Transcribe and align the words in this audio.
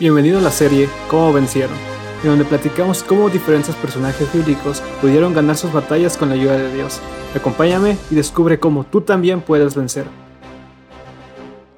Bienvenido 0.00 0.38
a 0.38 0.42
la 0.42 0.50
serie 0.50 0.88
Cómo 1.08 1.32
vencieron, 1.32 1.76
en 2.22 2.28
donde 2.28 2.44
platicamos 2.44 3.02
cómo 3.02 3.30
diferentes 3.30 3.74
personajes 3.76 4.30
bíblicos 4.32 4.82
pudieron 5.00 5.32
ganar 5.32 5.56
sus 5.56 5.72
batallas 5.72 6.18
con 6.18 6.28
la 6.28 6.34
ayuda 6.34 6.58
de 6.58 6.74
Dios. 6.74 7.00
Acompáñame 7.34 7.96
y 8.10 8.14
descubre 8.14 8.58
cómo 8.58 8.84
tú 8.84 9.00
también 9.00 9.40
puedes 9.40 9.74
vencer. 9.74 10.04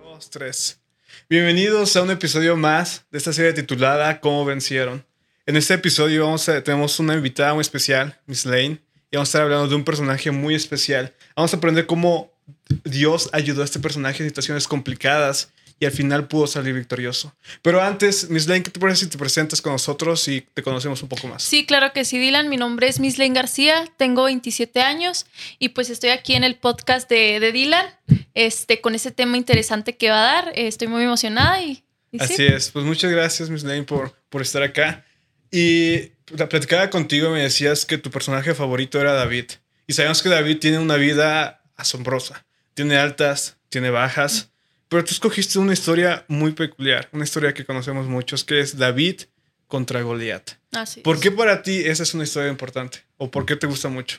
Dos, 0.02 0.29
tres. 0.30 0.80
Bienvenidos 1.28 1.94
a 1.96 2.02
un 2.02 2.10
episodio 2.10 2.56
más 2.56 3.04
de 3.10 3.18
esta 3.18 3.32
serie 3.32 3.52
titulada 3.52 4.20
Cómo 4.20 4.44
vencieron. 4.44 5.04
En 5.44 5.56
este 5.56 5.74
episodio 5.74 6.24
vamos 6.24 6.48
a, 6.48 6.62
tenemos 6.62 6.98
una 6.98 7.14
invitada 7.14 7.54
muy 7.54 7.60
especial, 7.62 8.18
Miss 8.26 8.46
Lane, 8.46 8.80
y 9.10 9.16
vamos 9.16 9.28
a 9.28 9.30
estar 9.30 9.42
hablando 9.42 9.68
de 9.68 9.74
un 9.74 9.84
personaje 9.84 10.30
muy 10.30 10.54
especial. 10.54 11.14
Vamos 11.36 11.54
a 11.54 11.58
aprender 11.58 11.86
cómo 11.86 12.36
Dios 12.84 13.30
ayudó 13.32 13.62
a 13.62 13.64
este 13.64 13.79
personaje 13.79 14.22
en 14.22 14.29
situaciones 14.29 14.66
complicadas 14.68 15.52
y 15.79 15.84
al 15.84 15.93
final 15.93 16.26
pudo 16.26 16.46
salir 16.46 16.74
victorioso. 16.74 17.34
Pero 17.61 17.82
antes, 17.82 18.30
Miss 18.30 18.46
Lane, 18.46 18.62
¿qué 18.62 18.70
te 18.70 18.80
parece 18.80 19.04
si 19.04 19.11
te 19.11 19.18
presentas 19.18 19.61
con 19.61 19.72
nosotros 19.72 20.26
y 20.29 20.40
te 20.40 20.62
conocemos 20.62 21.02
un 21.02 21.08
poco 21.08 21.29
más? 21.29 21.43
Sí, 21.43 21.66
claro 21.66 21.93
que 21.93 22.04
sí, 22.04 22.18
Dylan. 22.18 22.48
Mi 22.48 22.57
nombre 22.57 22.88
es 22.88 22.98
Miss 22.98 23.18
Lane 23.18 23.34
García, 23.34 23.84
tengo 23.98 24.24
27 24.24 24.80
años 24.80 25.26
y 25.58 25.71
pues 25.71 25.90
estoy 25.90 26.10
aquí 26.10 26.34
en 26.34 26.44
el 26.44 26.57
podcast 26.57 27.10
de, 27.10 27.40
de 27.40 27.52
Dylan 27.52 27.86
este, 28.34 28.80
con 28.80 28.94
ese 28.94 29.10
tema 29.10 29.36
interesante 29.36 29.96
que 29.96 30.08
va 30.08 30.21
a 30.21 30.32
dar. 30.32 30.52
Estoy 30.54 30.88
muy 30.88 31.04
emocionada 31.04 31.60
y... 31.60 31.85
y 32.10 32.22
Así 32.22 32.36
sí. 32.36 32.46
es. 32.46 32.70
Pues 32.70 32.86
muchas 32.86 33.10
gracias, 33.10 33.50
Miss 33.50 33.62
Lane, 33.62 33.83
por, 33.83 34.14
por 34.30 34.41
estar 34.41 34.62
acá. 34.62 35.05
Y 35.50 36.12
la 36.34 36.48
platicaba 36.48 36.88
contigo, 36.88 37.30
me 37.30 37.42
decías 37.42 37.84
que 37.84 37.98
tu 37.98 38.10
personaje 38.10 38.55
favorito 38.55 38.98
era 38.98 39.12
David. 39.12 39.44
Y 39.86 39.92
sabemos 39.92 40.22
que 40.22 40.30
David 40.30 40.58
tiene 40.58 40.78
una 40.78 40.96
vida 40.96 41.62
asombrosa. 41.77 42.45
Tiene 42.77 42.98
altas, 42.98 43.56
tiene 43.70 43.89
bajas. 43.89 44.50
Pero 44.89 45.03
tú 45.03 45.12
escogiste 45.12 45.58
una 45.58 45.72
historia 45.72 46.27
muy 46.28 46.52
peculiar, 46.52 47.08
una 47.10 47.24
historia 47.24 47.55
que 47.55 47.64
conocemos 47.64 48.06
muchos, 48.06 48.44
que 48.44 48.60
es 48.60 48.77
David 48.77 49.22
contra 49.66 50.02
Goliat. 50.02 50.50
Así 50.72 51.00
¿Por 51.00 51.16
es. 51.16 51.22
qué 51.22 51.30
para 51.30 51.62
ti 51.62 51.78
esa 51.86 52.02
es 52.02 52.12
una 52.12 52.24
historia 52.24 52.50
importante? 52.50 52.98
¿O 53.16 53.30
por 53.30 53.47
qué 53.47 53.56
te 53.56 53.66
gusta 53.66 53.88
mucho? 53.88 54.19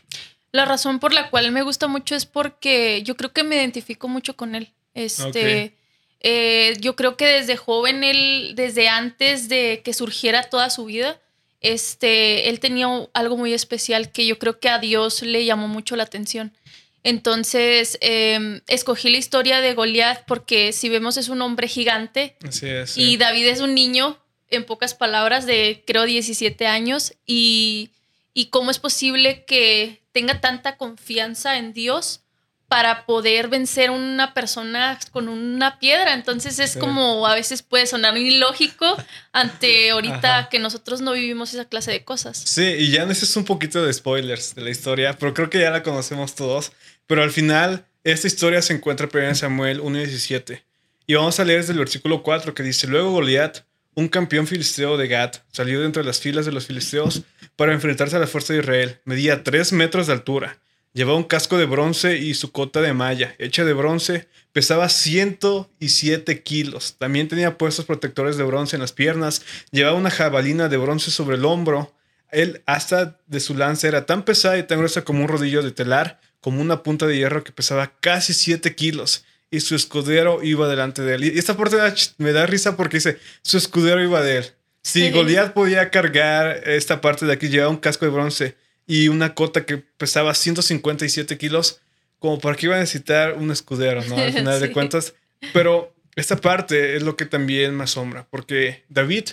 La 0.51 0.65
razón 0.65 0.99
por 0.99 1.13
la 1.13 1.29
cual 1.29 1.51
me 1.51 1.61
gusta 1.61 1.87
mucho 1.87 2.15
es 2.15 2.25
porque 2.25 3.03
yo 3.03 3.15
creo 3.15 3.31
que 3.31 3.43
me 3.43 3.57
identifico 3.57 4.07
mucho 4.07 4.35
con 4.35 4.55
él. 4.55 4.73
Este, 4.95 5.75
eh, 6.21 6.75
yo 6.79 6.95
creo 6.95 7.15
que 7.15 7.27
desde 7.27 7.57
joven 7.57 8.03
él, 8.03 8.53
desde 8.55 8.89
antes 8.89 9.49
de 9.49 9.83
que 9.85 9.93
surgiera 9.93 10.49
toda 10.49 10.71
su 10.71 10.85
vida, 10.85 11.21
este, 11.61 12.49
él 12.49 12.59
tenía 12.59 12.87
algo 13.13 13.37
muy 13.37 13.53
especial 13.53 14.11
que 14.11 14.25
yo 14.25 14.39
creo 14.39 14.59
que 14.59 14.69
a 14.69 14.79
Dios 14.79 15.21
le 15.21 15.45
llamó 15.45 15.67
mucho 15.67 15.95
la 15.95 16.03
atención. 16.03 16.57
Entonces, 17.03 17.97
eh, 18.01 18.61
escogí 18.67 19.09
la 19.09 19.17
historia 19.17 19.61
de 19.61 19.73
Goliat 19.73 20.25
porque 20.25 20.73
si 20.73 20.89
vemos 20.89 21.17
es 21.17 21.29
un 21.29 21.41
hombre 21.41 21.67
gigante 21.67 22.35
Así 22.45 22.67
es. 22.67 22.97
y. 22.97 23.17
David 23.17 23.47
es 23.47 23.61
un 23.61 23.73
niño, 23.73 24.17
en 24.49 24.65
pocas 24.65 24.93
palabras, 24.93 25.45
de 25.45 25.83
creo 25.85 26.03
17 26.03 26.67
años. 26.67 27.13
Y, 27.25 27.91
y 28.33 28.47
cómo 28.47 28.71
es 28.71 28.79
posible 28.79 29.45
que 29.45 30.01
tenga 30.11 30.41
tanta 30.41 30.77
confianza 30.77 31.57
en 31.57 31.73
Dios 31.73 32.21
para 32.67 33.05
poder 33.05 33.47
vencer 33.47 33.91
una 33.91 34.33
persona 34.33 34.99
con 35.11 35.29
una 35.29 35.79
piedra. 35.79 36.13
Entonces 36.13 36.59
es 36.59 36.71
Sí. 36.71 36.79
como 36.79 37.25
a 37.25 37.33
veces 37.33 37.63
puede 37.63 37.87
sonar 37.87 38.17
ilógico 38.17 38.97
ante 39.31 39.91
ahorita 39.91 40.39
Ajá. 40.39 40.49
que 40.49 40.59
nosotros 40.59 41.01
no 41.01 41.13
vivimos 41.13 41.53
esa 41.53 41.65
clase 41.65 41.91
de 41.91 42.03
cosas. 42.03 42.37
Sí, 42.37 42.63
y 42.65 42.91
ya 42.91 43.03
es 43.03 43.35
un 43.37 43.45
poquito 43.45 43.83
de 43.85 43.93
spoilers 43.93 44.53
de 44.55 44.61
la 44.61 44.69
historia, 44.69 45.13
pero 45.17 45.33
creo 45.33 45.49
que 45.49 45.59
ya 45.59 45.69
la 45.71 45.83
conocemos 45.83 46.35
todos. 46.35 46.71
Pero 47.07 47.23
al 47.23 47.31
final, 47.31 47.85
esta 48.03 48.27
historia 48.27 48.61
se 48.61 48.73
encuentra 48.73 49.07
en 49.27 49.35
Samuel 49.35 49.79
1.17. 49.81 50.63
Y 51.05 51.13
vamos 51.13 51.39
a 51.39 51.45
leer 51.45 51.61
desde 51.61 51.71
el 51.73 51.79
versículo 51.79 52.21
4 52.21 52.53
que 52.53 52.63
dice, 52.63 52.85
luego 52.87 53.11
Goliat, 53.11 53.59
un 53.95 54.09
campeón 54.09 54.45
filisteo 54.45 54.97
de 54.97 55.07
Gat, 55.07 55.37
salió 55.53 55.79
de 55.79 55.85
entre 55.85 56.03
las 56.03 56.19
filas 56.19 56.45
de 56.45 56.51
los 56.51 56.67
filisteos 56.67 57.21
para 57.55 57.71
enfrentarse 57.73 58.17
a 58.17 58.19
la 58.19 58.27
fuerza 58.27 58.51
de 58.53 58.59
Israel. 58.59 58.99
Medía 59.05 59.43
3 59.43 59.71
metros 59.71 60.07
de 60.07 60.13
altura. 60.13 60.57
Llevaba 60.93 61.17
un 61.17 61.23
casco 61.25 61.57
de 61.57 61.65
bronce 61.65 62.17
y 62.17 62.33
su 62.33 62.51
cota 62.51 62.81
de 62.81 62.93
malla, 62.93 63.35
hecha 63.37 63.63
de 63.63 63.73
bronce, 63.73 64.27
pesaba 64.51 64.89
107 64.89 66.41
kilos. 66.41 66.95
También 66.97 67.27
tenía 67.27 67.57
puestos 67.57 67.85
protectores 67.85 68.37
de 68.37 68.43
bronce 68.43 68.75
en 68.75 68.81
las 68.81 68.93
piernas, 68.93 69.43
llevaba 69.71 69.95
una 69.95 70.09
jabalina 70.09 70.69
de 70.69 70.77
bronce 70.77 71.11
sobre 71.11 71.35
el 71.35 71.45
hombro. 71.45 71.93
El 72.31 72.63
asta 72.65 73.19
de 73.27 73.39
su 73.39 73.55
lanza 73.55 73.87
era 73.87 74.05
tan 74.05 74.23
pesada 74.23 74.57
y 74.57 74.63
tan 74.63 74.79
gruesa 74.79 75.03
como 75.03 75.21
un 75.21 75.27
rodillo 75.27 75.61
de 75.61 75.71
telar, 75.71 76.19
como 76.41 76.61
una 76.61 76.83
punta 76.83 77.05
de 77.05 77.15
hierro 77.15 77.43
que 77.43 77.51
pesaba 77.51 77.93
casi 77.99 78.33
7 78.33 78.75
kilos. 78.75 79.23
Y 79.49 79.61
su 79.61 79.75
escudero 79.75 80.43
iba 80.43 80.67
delante 80.67 81.03
de 81.03 81.15
él. 81.15 81.23
Y 81.23 81.37
esta 81.37 81.55
parte 81.55 81.77
me 82.17 82.33
da 82.33 82.45
risa 82.45 82.75
porque 82.75 82.97
dice, 82.97 83.17
su 83.43 83.57
escudero 83.57 84.03
iba 84.03 84.21
de 84.21 84.37
él. 84.37 84.45
Si 84.81 85.01
Sí. 85.01 85.11
Goliat 85.11 85.53
podía 85.53 85.89
cargar 85.89 86.63
esta 86.65 87.01
parte 87.01 87.25
de 87.25 87.33
aquí, 87.33 87.49
llevaba 87.49 87.69
un 87.69 87.77
casco 87.77 88.05
de 88.05 88.11
bronce 88.11 88.57
y 88.87 89.09
una 89.09 89.35
cota 89.35 89.65
que 89.65 89.77
pesaba 89.77 90.33
157 90.33 91.37
kilos, 91.37 91.81
como 92.19 92.39
para 92.39 92.55
qué 92.55 92.67
iba 92.67 92.77
a 92.77 92.79
necesitar 92.79 93.33
un 93.33 93.51
escudero, 93.51 94.03
¿no? 94.05 94.17
Al 94.17 94.33
final 94.33 94.59
de 94.61 94.71
cuentas. 94.71 95.13
Pero 95.53 95.93
esta 96.15 96.37
parte 96.37 96.95
es 96.95 97.03
lo 97.03 97.15
que 97.15 97.25
también 97.25 97.75
me 97.75 97.83
asombra, 97.83 98.25
porque 98.31 98.85
David 98.89 99.25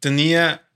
tenía 0.00 0.68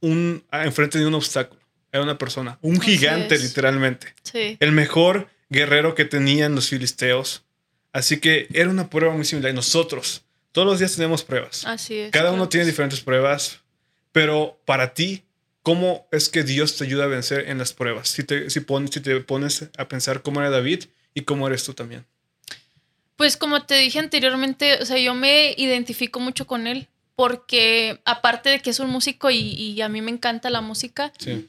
un 0.00 0.44
ah, 0.50 0.64
enfrente 0.64 0.98
de 0.98 1.06
un 1.06 1.14
obstáculo. 1.14 1.60
Era 1.92 2.02
una 2.02 2.18
persona, 2.18 2.58
un 2.62 2.78
Así 2.78 2.96
gigante 2.96 3.36
es. 3.36 3.42
literalmente. 3.42 4.14
Sí. 4.24 4.56
El 4.58 4.72
mejor 4.72 5.28
guerrero 5.48 5.94
que 5.94 6.04
tenían 6.04 6.54
los 6.54 6.68
filisteos. 6.68 7.44
Así 7.92 8.18
que 8.18 8.48
era 8.52 8.68
una 8.68 8.90
prueba 8.90 9.14
muy 9.14 9.24
similar. 9.24 9.52
Y 9.52 9.54
nosotros, 9.54 10.24
todos 10.50 10.66
los 10.66 10.80
días 10.80 10.96
tenemos 10.96 11.22
pruebas. 11.22 11.64
Así 11.64 11.96
es. 11.96 12.10
Cada 12.10 12.24
claro 12.24 12.34
uno 12.34 12.44
que 12.44 12.52
tiene 12.52 12.66
diferentes 12.66 13.00
pruebas, 13.00 13.60
pero 14.10 14.60
para 14.64 14.94
ti, 14.94 15.22
¿cómo 15.64 16.06
es 16.12 16.28
que 16.28 16.44
Dios 16.44 16.76
te 16.76 16.84
ayuda 16.84 17.04
a 17.04 17.08
vencer 17.08 17.48
en 17.48 17.58
las 17.58 17.72
pruebas? 17.72 18.08
Si 18.08 18.22
te, 18.22 18.48
si 18.50 18.60
pon- 18.60 18.86
si 18.86 19.00
te 19.00 19.18
pones 19.20 19.68
a 19.76 19.88
pensar 19.88 20.22
cómo 20.22 20.40
era 20.40 20.50
David 20.50 20.84
y 21.14 21.22
cómo 21.22 21.48
eres 21.48 21.64
tú 21.64 21.74
también. 21.74 22.06
Pues 23.16 23.36
como 23.36 23.64
te 23.64 23.74
dije 23.76 23.98
anteriormente, 23.98 24.78
o 24.80 24.86
sea, 24.86 24.98
yo 24.98 25.14
me 25.14 25.52
identifico 25.56 26.20
mucho 26.20 26.46
con 26.46 26.66
él 26.68 26.86
porque 27.16 28.00
aparte 28.04 28.50
de 28.50 28.60
que 28.60 28.70
es 28.70 28.78
un 28.80 28.90
músico 28.90 29.30
y, 29.30 29.38
y 29.38 29.80
a 29.82 29.88
mí 29.88 30.00
me 30.02 30.10
encanta 30.12 30.50
la 30.50 30.60
música 30.60 31.12
Sí. 31.18 31.48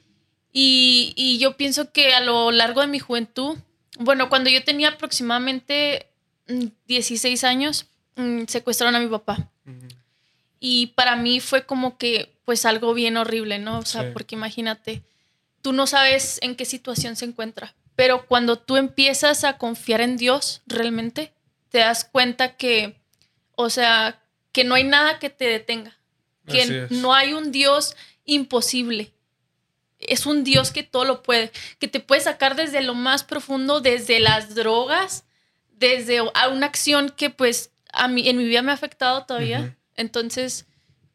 y, 0.54 1.14
y 1.16 1.38
yo 1.40 1.58
pienso 1.58 1.92
que 1.92 2.14
a 2.14 2.20
lo 2.22 2.52
largo 2.52 2.82
de 2.82 2.88
mi 2.88 3.00
juventud, 3.00 3.58
bueno, 3.98 4.30
cuando 4.30 4.50
yo 4.50 4.64
tenía 4.64 4.90
aproximadamente 4.90 6.06
mm, 6.48 6.66
16 6.88 7.44
años, 7.44 7.88
mm, 8.16 8.44
secuestraron 8.48 8.96
a 8.96 9.00
mi 9.00 9.08
papá. 9.08 9.50
Y 10.60 10.88
para 10.96 11.16
mí 11.16 11.40
fue 11.40 11.66
como 11.66 11.98
que, 11.98 12.35
pues 12.46 12.66
algo 12.66 12.94
bien 12.94 13.18
horrible, 13.18 13.60
¿no? 13.60 13.80
O 13.80 13.86
sea, 13.86 14.04
Sí. 14.04 14.10
porque 14.14 14.36
imagínate, 14.36 15.04
tú 15.62 15.74
no 15.74 15.88
sabes 15.88 16.40
en 16.42 16.56
qué 16.56 16.66
situación 16.66 17.16
se 17.16 17.26
encuentra, 17.26 17.76
pero 17.96 18.26
cuando 18.28 18.58
tú 18.58 18.78
empiezas 18.78 19.44
a 19.44 19.58
confiar 19.58 20.02
en 20.02 20.16
Dios 20.18 20.62
realmente, 20.68 21.34
te 21.70 21.80
das 21.80 22.06
cuenta 22.06 22.56
que, 22.56 23.02
o 23.56 23.70
sea, 23.70 24.22
que 24.52 24.64
no 24.64 24.76
hay 24.76 24.84
nada 24.84 25.20
que 25.20 25.30
te 25.30 25.46
detenga, 25.46 25.98
que 26.48 26.88
no 26.92 27.14
hay 27.14 27.34
un 27.34 27.52
Dios 27.52 27.96
imposible. 28.26 29.12
Es 30.00 30.26
un 30.26 30.44
Dios 30.44 30.72
que 30.72 30.84
todo 30.84 31.04
lo 31.06 31.24
puede, 31.24 31.52
que 31.80 31.88
te 31.88 32.00
puede 32.00 32.22
sacar 32.22 32.56
desde 32.56 32.82
lo 32.82 32.94
más 32.94 33.24
profundo, 33.24 33.82
desde 33.82 34.20
las 34.20 34.54
drogas, 34.54 35.24
desde 35.72 36.20
a 36.34 36.48
una 36.50 36.68
acción 36.68 37.10
que 37.10 37.30
pues 37.30 37.72
a 37.92 38.08
mí 38.08 38.30
en 38.30 38.38
mi 38.38 38.46
vida 38.46 38.62
me 38.62 38.72
ha 38.72 38.76
afectado 38.76 39.26
todavía. 39.26 39.76
Entonces, 39.96 40.68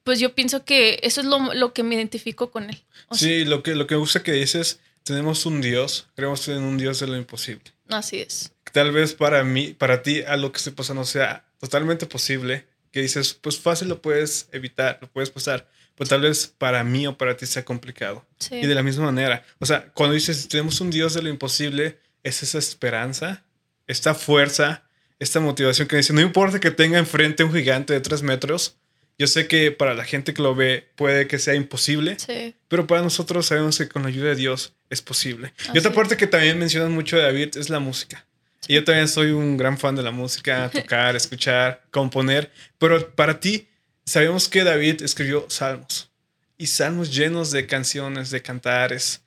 pues 0.04 0.18
yo 0.20 0.34
pienso 0.34 0.64
que 0.64 1.00
eso 1.02 1.20
es 1.20 1.26
lo, 1.26 1.54
lo 1.54 1.72
que 1.72 1.82
me 1.82 1.94
identifico 1.94 2.50
con 2.50 2.70
él. 2.70 2.82
O 3.08 3.14
sea, 3.14 3.28
Sí, 3.28 3.44
lo 3.44 3.62
que, 3.62 3.74
lo 3.74 3.86
que 3.86 3.94
me 3.94 4.00
gusta 4.00 4.22
que 4.22 4.32
dices, 4.32 4.80
tenemos 5.04 5.46
un 5.46 5.60
Dios, 5.60 6.06
creemos 6.14 6.46
en 6.48 6.62
un 6.62 6.78
Dios 6.78 7.00
de 7.00 7.06
lo 7.06 7.16
imposible. 7.16 7.64
así 7.88 8.20
es. 8.20 8.52
Tal 8.72 8.92
vez 8.92 9.14
para 9.14 9.42
mí, 9.42 9.74
para 9.76 10.02
ti, 10.02 10.22
a 10.22 10.36
lo 10.36 10.52
que 10.52 10.58
esté 10.58 10.70
pasando 10.70 11.04
sea 11.04 11.44
totalmente 11.58 12.06
posible, 12.06 12.66
que 12.92 13.02
dices, 13.02 13.34
pues 13.34 13.58
fácil 13.58 13.88
lo 13.88 14.00
puedes 14.00 14.48
evitar, 14.52 14.98
lo 15.00 15.08
puedes 15.08 15.30
pasar, 15.30 15.68
pero 15.96 16.08
tal 16.08 16.20
vez 16.22 16.46
para 16.56 16.82
mí 16.84 17.06
o 17.06 17.16
para 17.18 17.36
ti 17.36 17.46
sea 17.46 17.64
complicado. 17.64 18.24
Sí. 18.38 18.56
Y 18.56 18.66
de 18.66 18.74
la 18.74 18.82
misma 18.82 19.06
manera, 19.06 19.44
o 19.58 19.66
sea, 19.66 19.90
cuando 19.92 20.14
dices, 20.14 20.48
tenemos 20.48 20.80
un 20.80 20.90
Dios 20.90 21.14
de 21.14 21.22
lo 21.22 21.28
imposible, 21.28 21.98
es 22.22 22.42
esa 22.42 22.58
esperanza, 22.58 23.42
esta 23.86 24.14
fuerza, 24.14 24.84
esta 25.18 25.40
motivación 25.40 25.88
que 25.88 25.96
dice, 25.96 26.12
no 26.12 26.20
importa 26.20 26.60
que 26.60 26.70
tenga 26.70 26.98
enfrente 26.98 27.42
un 27.44 27.52
gigante 27.52 27.92
de 27.92 28.00
tres 28.00 28.22
metros, 28.22 28.76
yo 29.20 29.26
sé 29.26 29.46
que 29.46 29.70
para 29.70 29.92
la 29.92 30.04
gente 30.06 30.32
que 30.32 30.40
lo 30.40 30.54
ve 30.54 30.88
puede 30.96 31.26
que 31.26 31.38
sea 31.38 31.54
imposible, 31.54 32.16
Sí. 32.18 32.54
pero 32.68 32.86
para 32.86 33.02
nosotros 33.02 33.44
sabemos 33.44 33.76
que 33.76 33.86
con 33.86 34.00
la 34.02 34.08
ayuda 34.08 34.30
de 34.30 34.34
Dios 34.36 34.72
es 34.88 35.02
posible. 35.02 35.52
y 35.74 35.78
otra 35.78 35.92
parte 35.92 36.16
que 36.16 36.26
también 36.26 36.58
mencionan 36.58 36.90
mucho 36.90 37.16
de 37.18 37.22
David 37.24 37.58
es 37.58 37.68
la 37.68 37.80
música. 37.80 38.24
Y 38.66 38.74
yo 38.76 38.84
también 38.84 39.08
soy 39.08 39.32
un 39.32 39.58
gran 39.58 39.76
fan 39.76 39.94
de 39.94 40.02
la 40.02 40.10
música, 40.10 40.70
tocar, 40.72 41.14
escuchar, 41.16 41.82
componer, 41.90 42.50
pero 42.78 43.10
para 43.14 43.38
ti 43.38 43.68
sabemos 44.06 44.48
que 44.48 44.64
David 44.64 45.02
escribió 45.02 45.44
salmos 45.50 46.10
y 46.56 46.66
salmos 46.66 47.14
llenos 47.14 47.50
de 47.50 47.66
canciones, 47.66 48.30
de 48.30 48.40
cantares. 48.40 49.20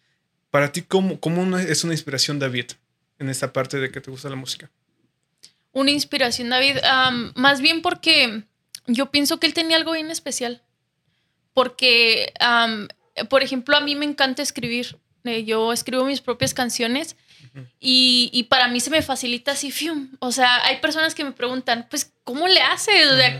Para 0.49 0.71
ti, 0.71 0.81
¿cómo, 0.81 1.19
cómo 1.19 1.55
es 1.59 1.83
una 1.83 1.93
inspiración 1.93 2.39
David 2.39 2.71
en 3.19 3.29
esta 3.29 3.53
parte 3.53 3.77
de 3.77 3.91
que 3.91 4.01
te 4.01 4.09
gusta 4.09 4.27
la 4.29 4.35
música? 4.35 4.71
una 5.75 5.89
inspiración, 5.91 6.49
David. 6.49 6.77
más 7.35 7.59
bien 7.61 7.81
porque 7.81 8.43
yo 8.87 9.11
pienso 9.11 9.39
que 9.39 9.47
él 9.47 9.53
tenía 9.53 9.77
algo 9.77 9.93
bien 9.93 10.11
especial. 10.11 10.61
Porque, 11.53 12.33
por 13.29 13.43
ejemplo, 13.43 13.77
a 13.77 13.81
mí 13.81 13.95
me 13.95 14.05
encanta 14.05 14.41
escribir. 14.41 14.97
Eh, 15.23 15.45
yo 15.45 15.71
escribo 15.71 16.03
mis 16.03 16.19
propias 16.19 16.53
canciones 16.53 17.15
y, 17.79 18.47
para 18.49 18.67
mí 18.67 18.79
se 18.79 18.89
me 18.89 19.01
facilita 19.01 19.51
así, 19.51 19.71
fium. 19.71 20.09
O 20.19 20.31
sea, 20.31 20.65
hay 20.65 20.79
personas 20.79 21.13
que 21.13 21.23
me 21.23 21.31
preguntan, 21.31 21.87
pues, 21.89 22.11
¿cómo 22.23 22.47
le 22.47 22.61
haces? 22.61 23.11
O 23.11 23.15
sea, 23.15 23.39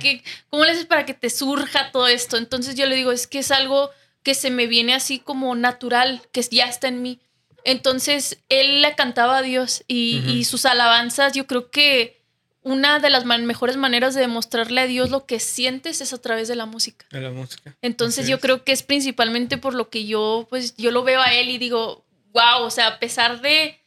¿cómo 0.50 0.66
le 0.66 0.72
haces 0.72 0.86
para 0.86 1.06
que 1.06 1.14
te 1.14 1.30
surja 1.30 1.92
todo 1.92 2.08
esto? 2.08 2.38
Entonces 2.38 2.76
yo 2.76 2.86
le 2.86 2.96
digo, 2.96 3.12
es 3.12 3.28
que 3.28 3.40
es 3.40 3.52
algo 3.52 3.90
que 4.22 4.36
se 4.36 4.52
me 4.52 4.68
viene 4.68 4.94
así 4.94 5.20
como 5.20 5.56
natural, 5.56 6.22
que 6.32 6.42
ya 6.44 6.66
está 6.66 6.88
en 6.88 7.02
mí. 7.02 7.20
Entonces 7.66 8.40
él 8.50 8.82
le 8.82 8.96
cantaba 8.96 9.38
a 9.38 9.42
Dios 9.42 9.84
y, 9.88 10.44
sus 10.46 10.66
alabanzas, 10.66 11.34
yo 11.34 11.48
creo 11.48 11.72
que 11.72 12.23
una 12.64 13.00
de 13.00 13.10
las 13.10 13.26
mejores 13.26 13.78
maneras 13.78 14.16
de 14.16 14.22
demostrarle 14.22 14.82
a 14.82 14.88
Dios 14.88 15.10
lo 15.10 15.26
que 15.26 15.40
sientes 15.40 16.02
es 16.02 16.14
a 16.14 16.22
través 16.22 16.48
de 16.48 16.56
la 16.56 16.66
música. 16.66 17.06
De 17.12 17.22
la 17.22 17.32
música. 17.32 17.76
Entonces 17.82 18.28
yo 18.28 18.40
creo 18.40 18.64
que 18.64 18.72
es 18.72 18.84
principalmente 18.84 19.58
por 19.58 19.74
lo 19.74 19.90
que 19.90 20.06
yo, 20.06 20.48
pues 20.50 20.76
yo 20.78 20.92
lo 20.92 21.04
veo 21.04 21.22
a 21.22 21.34
él 21.34 21.50
y 21.50 21.58
digo, 21.58 22.06
wow, 22.32 22.62
o 22.62 22.72
sea, 22.72 22.88
a 22.88 23.00
pesar 23.00 23.42
de, 23.42 23.80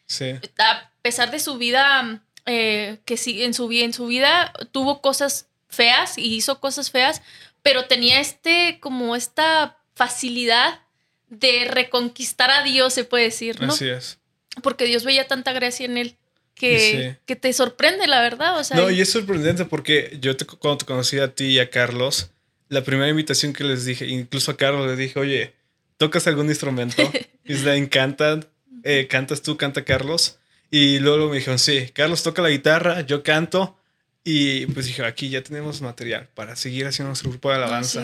a 0.59 0.91
pesar 1.03 1.31
de 1.31 1.41
su 1.41 1.57
vida, 1.57 2.23
eh, 2.45 2.99
que 3.05 3.17
sí, 3.17 3.43
en 3.43 3.55
su, 3.55 3.71
en 3.73 3.93
su 3.93 4.07
vida 4.07 4.53
tuvo 4.73 5.01
cosas 5.01 5.49
feas 5.69 6.19
y 6.19 6.35
hizo 6.35 6.61
cosas 6.61 6.91
feas, 6.91 7.23
pero 7.63 7.87
tenía 7.87 8.21
este, 8.21 8.79
como 8.81 9.17
esta 9.17 9.79
facilidad 9.95 10.81
de 11.29 11.67
reconquistar 11.69 12.51
a 12.51 12.63
Dios, 12.63 12.93
se 12.93 13.05
puede 13.05 13.25
decir, 13.25 13.61
¿no? 13.61 13.73
Así 13.73 13.89
es. 13.89 14.19
Porque 14.63 14.85
Dios 14.85 15.05
veía 15.05 15.27
tanta 15.27 15.53
gracia 15.53 15.87
en 15.87 15.97
él 15.99 16.17
que, 16.57 17.19
que 17.27 17.37
te 17.37 17.53
sorprende, 17.53 18.07
la 18.07 18.21
verdad. 18.21 18.59
O 18.59 18.65
sea, 18.65 18.77
no, 18.77 18.91
y 18.91 19.01
es 19.01 19.11
sorprendente 19.11 19.65
porque 19.67 20.19
yo 20.21 20.33
cuando 20.59 20.79
te 20.79 20.87
conocí 20.87 21.19
a 21.19 21.35
ti 21.35 21.45
y 21.45 21.59
a 21.59 21.71
Carlos, 21.71 22.31
la 22.69 22.83
primera 22.83 23.09
invitación 23.09 23.53
que 23.53 23.63
les 23.63 23.85
dije, 23.85 24.07
incluso 24.07 24.51
a 24.51 24.57
Carlos 24.57 24.87
le 24.87 24.97
dije, 24.97 25.19
oye, 25.21 25.55
¿tocas 25.99 26.27
algún 26.27 26.49
instrumento? 26.49 27.03
y 27.45 27.55
le 27.55 27.77
encantan, 27.77 28.47
eh, 28.83 29.07
cantas 29.09 29.43
tú, 29.43 29.57
canta 29.57 29.85
Carlos. 29.85 30.39
Y 30.71 30.99
luego 30.99 31.29
me 31.29 31.37
dijeron, 31.37 31.59
sí, 31.59 31.91
Carlos 31.93 32.23
toca 32.23 32.43
la 32.43 32.49
guitarra, 32.49 33.03
yo 33.03 33.23
canto. 33.23 33.79
Y 34.25 34.67
pues 34.67 34.87
dije, 34.87 35.05
aquí 35.05 35.29
ya 35.29 35.43
tenemos 35.43 35.81
material 35.83 36.29
para 36.35 36.57
seguir 36.57 36.87
haciendo 36.87 37.11
nuestro 37.11 37.31
grupo 37.31 37.51
de 37.51 37.57
alabanza. 37.57 38.03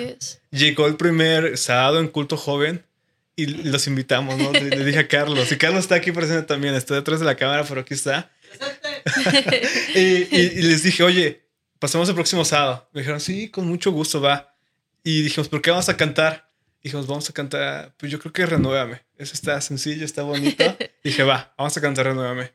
Llegó 0.52 0.86
el 0.86 0.96
primer 0.96 1.58
sábado 1.58 1.98
en 1.98 2.06
culto 2.06 2.36
joven 2.36 2.84
y 3.34 3.46
los 3.46 3.86
invitamos, 3.86 4.36
¿no? 4.38 4.52
Le, 4.52 4.84
dije 4.84 4.98
a 4.98 5.08
Carlos, 5.08 5.50
y 5.50 5.56
Carlos 5.56 5.80
está 5.80 5.94
aquí 5.96 6.12
presente 6.12 6.42
también, 6.42 6.74
está 6.74 6.94
detrás 6.94 7.20
de 7.20 7.26
la 7.26 7.36
cámara, 7.36 7.64
pero 7.64 7.80
aquí 7.80 7.94
está. 7.94 8.30
y, 9.94 10.62
les 10.62 10.82
dije, 10.82 11.02
oye, 11.02 11.42
pasamos 11.78 12.08
el 12.08 12.14
próximo 12.14 12.44
sábado. 12.44 12.88
Me 12.92 13.00
dijeron, 13.00 13.20
sí, 13.20 13.48
con 13.48 13.66
mucho 13.66 13.90
gusto 13.90 14.20
va. 14.20 14.54
Y 15.02 15.22
dijimos, 15.22 15.48
¿por 15.48 15.62
qué 15.62 15.70
vamos 15.70 15.88
a 15.88 15.96
cantar? 15.96 16.52
dijimos, 16.82 17.06
vamos 17.06 17.30
a 17.30 17.32
cantar, 17.32 17.94
pues 17.96 18.10
yo 18.10 18.18
creo 18.18 18.32
que 18.32 18.44
Renuévame. 18.44 19.02
Eso 19.16 19.34
está 19.34 19.60
sencillo, 19.60 20.04
está 20.04 20.22
bonito. 20.22 20.64
dije, 21.04 21.22
va, 21.22 21.54
vamos 21.56 21.76
a 21.76 21.80
cantar 21.80 22.06
Renuévame. 22.06 22.50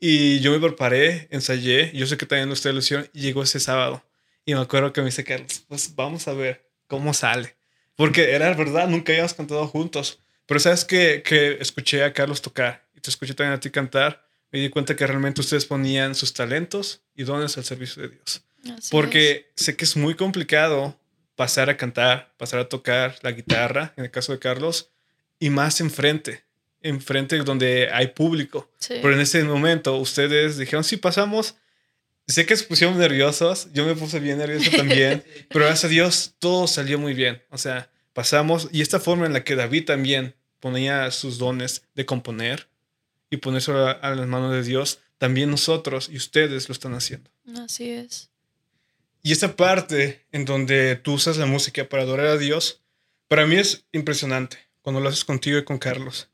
Y 0.00 0.40
yo 0.40 0.52
me 0.52 0.60
preparé, 0.60 1.28
ensayé, 1.30 1.92
yo 1.94 2.06
sé 2.06 2.16
que 2.16 2.26
también 2.26 2.50
usted 2.50 2.72
lo 2.72 2.78
hicieron, 2.78 3.08
y 3.12 3.20
llegó 3.20 3.42
ese 3.42 3.60
sábado. 3.60 4.02
Y 4.44 4.54
me 4.54 4.60
acuerdo 4.60 4.92
que 4.92 5.00
me 5.00 5.06
dice 5.06 5.24
Carlos, 5.24 5.64
pues 5.68 5.94
vamos 5.94 6.26
a 6.28 6.32
ver 6.32 6.68
cómo 6.86 7.14
sale. 7.14 7.57
Porque 7.98 8.30
era 8.30 8.54
verdad, 8.54 8.86
nunca 8.86 9.10
habíamos 9.12 9.34
cantado 9.34 9.66
juntos. 9.66 10.20
Pero 10.46 10.60
sabes 10.60 10.84
que, 10.84 11.24
que 11.24 11.58
escuché 11.60 12.04
a 12.04 12.12
Carlos 12.12 12.40
tocar 12.40 12.86
y 12.94 13.00
te 13.00 13.10
escuché 13.10 13.34
también 13.34 13.54
a 13.54 13.60
ti 13.60 13.70
cantar, 13.70 14.24
me 14.52 14.60
di 14.60 14.70
cuenta 14.70 14.94
que 14.94 15.04
realmente 15.04 15.40
ustedes 15.40 15.66
ponían 15.66 16.14
sus 16.14 16.32
talentos 16.32 17.02
y 17.16 17.24
dones 17.24 17.58
al 17.58 17.64
servicio 17.64 18.02
de 18.04 18.10
Dios. 18.10 18.44
Porque 18.92 19.50
sé 19.56 19.74
que 19.74 19.84
es 19.84 19.96
muy 19.96 20.14
complicado 20.14 20.96
pasar 21.34 21.70
a 21.70 21.76
cantar, 21.76 22.32
pasar 22.36 22.60
a 22.60 22.68
tocar 22.68 23.16
la 23.22 23.32
guitarra, 23.32 23.94
en 23.96 24.04
el 24.04 24.12
caso 24.12 24.30
de 24.30 24.38
Carlos, 24.38 24.90
y 25.40 25.50
más 25.50 25.80
enfrente 25.80 26.44
enfrente 26.82 27.38
donde 27.38 27.88
hay 27.92 28.08
público. 28.08 28.70
Pero 28.88 29.12
en 29.12 29.20
ese 29.20 29.42
momento 29.44 29.96
ustedes 29.96 30.58
dijeron, 30.58 30.84
sí, 30.84 30.96
pasamos. 30.96 31.56
Sé 32.28 32.46
que 32.46 32.56
se 32.56 32.64
pusieron 32.64 32.98
nerviosos, 32.98 33.68
yo 33.72 33.86
me 33.86 33.94
puse 33.94 34.20
bien 34.20 34.38
nervioso 34.38 34.70
también, 34.70 35.24
pero 35.48 35.64
gracias 35.64 35.84
a 35.84 35.88
Dios 35.88 36.34
todo 36.38 36.66
salió 36.66 36.98
muy 36.98 37.14
bien. 37.14 37.42
O 37.50 37.58
sea, 37.58 37.90
pasamos 38.12 38.68
y 38.70 38.82
esta 38.82 39.00
forma 39.00 39.26
en 39.26 39.32
la 39.32 39.44
que 39.44 39.56
David 39.56 39.86
también 39.86 40.34
ponía 40.60 41.10
sus 41.10 41.38
dones 41.38 41.82
de 41.94 42.04
componer 42.04 42.68
y 43.30 43.38
ponerse 43.38 43.72
a, 43.72 43.90
a 43.92 44.14
las 44.14 44.26
manos 44.26 44.52
de 44.52 44.62
Dios, 44.62 45.00
también 45.16 45.50
nosotros 45.50 46.08
y 46.12 46.16
ustedes 46.16 46.68
lo 46.68 46.72
están 46.72 46.94
haciendo. 46.94 47.30
Así 47.56 47.90
es. 47.90 48.30
Y 49.22 49.32
esta 49.32 49.56
parte 49.56 50.24
en 50.30 50.44
donde 50.44 50.96
tú 50.96 51.14
usas 51.14 51.38
la 51.38 51.46
música 51.46 51.88
para 51.88 52.02
adorar 52.02 52.26
a 52.26 52.38
Dios, 52.38 52.82
para 53.26 53.46
mí 53.46 53.56
es 53.56 53.84
impresionante 53.92 54.58
cuando 54.82 55.00
lo 55.00 55.08
haces 55.08 55.24
contigo 55.24 55.58
y 55.58 55.64
con 55.64 55.78
Carlos. 55.78 56.28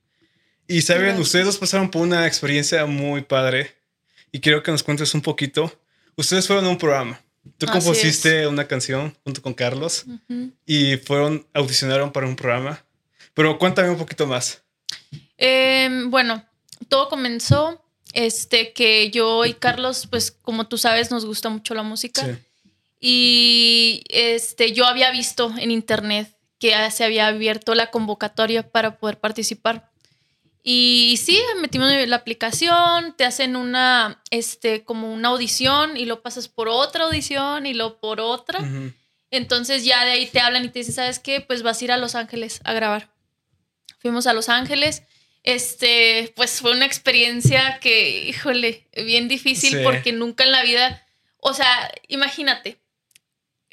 Y 0.67 0.83
saben, 0.83 1.19
ustedes 1.19 1.47
dos 1.47 1.59
pasaron 1.59 1.91
por 1.91 2.03
una 2.03 2.27
experiencia 2.27 2.87
muy 2.87 3.23
padre 3.23 3.75
y 4.33 4.41
quiero 4.41 4.63
que 4.63 4.71
nos 4.71 4.83
cuentes 4.83 5.15
un 5.15 5.23
poquito. 5.23 5.73
Ustedes 6.17 6.47
fueron 6.47 6.65
a 6.65 6.69
un 6.69 6.79
programa. 6.79 7.21
Tú 7.59 7.67
compusiste 7.67 8.47
una 8.47 8.67
canción 8.67 9.15
junto 9.23 9.43
con 9.43 9.53
Carlos 9.53 10.07
y 10.67 10.97
fueron, 10.97 11.47
audicionaron 11.53 12.13
para 12.13 12.27
un 12.27 12.37
programa. 12.37 12.83
Pero 13.35 13.59
cuéntame 13.59 13.91
un 13.91 13.99
poquito 13.99 14.27
más. 14.27 14.63
Em, 15.37 16.11
bueno, 16.11 16.45
todo 16.89 17.09
comenzó 17.09 17.85
este 18.13 18.73
que 18.73 19.11
yo 19.11 19.45
y 19.45 19.55
Carlos, 19.55 20.07
pues 20.09 20.31
como 20.31 20.69
tú 20.69 20.79
sabes, 20.79 21.11
nos 21.11 21.27
gusta 21.27 21.49
mucho 21.49 21.75
la 21.75 21.83
música. 21.83 22.39
Y 23.01 24.03
este 24.09 24.73
yo 24.73 24.87
había 24.87 25.11
visto 25.11 25.53
en 25.59 25.71
internet 25.71 26.35
que 26.59 26.73
se 26.91 27.05
había 27.05 27.27
abierto 27.27 27.75
la 27.75 27.91
convocatoria 27.91 28.71
para 28.71 28.97
poder 28.97 29.19
participar. 29.19 29.91
Y 30.67 31.19
sí, 31.23 31.39
metimos 31.61 31.93
la 32.09 32.17
aplicación, 32.17 33.15
te 33.19 33.27
hacen 33.27 33.55
una, 33.55 34.23
este, 34.31 34.83
como 34.83 35.13
una 35.13 35.29
audición 35.29 35.99
y 35.99 36.07
lo 36.07 36.23
pasas 36.23 36.49
por 36.49 36.69
otra 36.69 37.05
audición 37.05 37.67
y 37.67 37.75
lo 37.75 38.01
por 38.01 38.19
otra. 38.19 38.61
Entonces 39.31 39.85
ya 39.85 40.07
de 40.07 40.13
ahí 40.13 40.27
te 40.27 40.41
hablan 40.41 40.65
y 40.65 40.71
te 40.71 40.79
dicen, 40.79 40.95
¿sabes 40.95 41.19
qué? 41.19 41.43
Pues 41.43 41.63
vas 41.63 41.81
a 41.81 41.85
ir 41.85 41.93
a 41.93 41.99
Los 41.99 42.15
Ángeles 42.15 42.63
a 42.65 42.73
grabar. 42.73 43.11
Fuimos 43.99 44.27
a 44.27 44.33
Los 44.33 44.49
Ángeles. 44.49 45.03
Este, 45.43 46.33
pues 46.35 46.63
fue 46.63 46.73
una 46.73 46.87
experiencia 46.87 47.79
que, 47.81 48.27
híjole, 48.27 48.89
bien 48.97 49.29
difícil 49.29 49.83
porque 49.83 50.13
nunca 50.13 50.45
en 50.45 50.53
la 50.53 50.63
vida, 50.63 51.07
o 51.41 51.53
sea, 51.53 51.93
imagínate, 52.09 52.79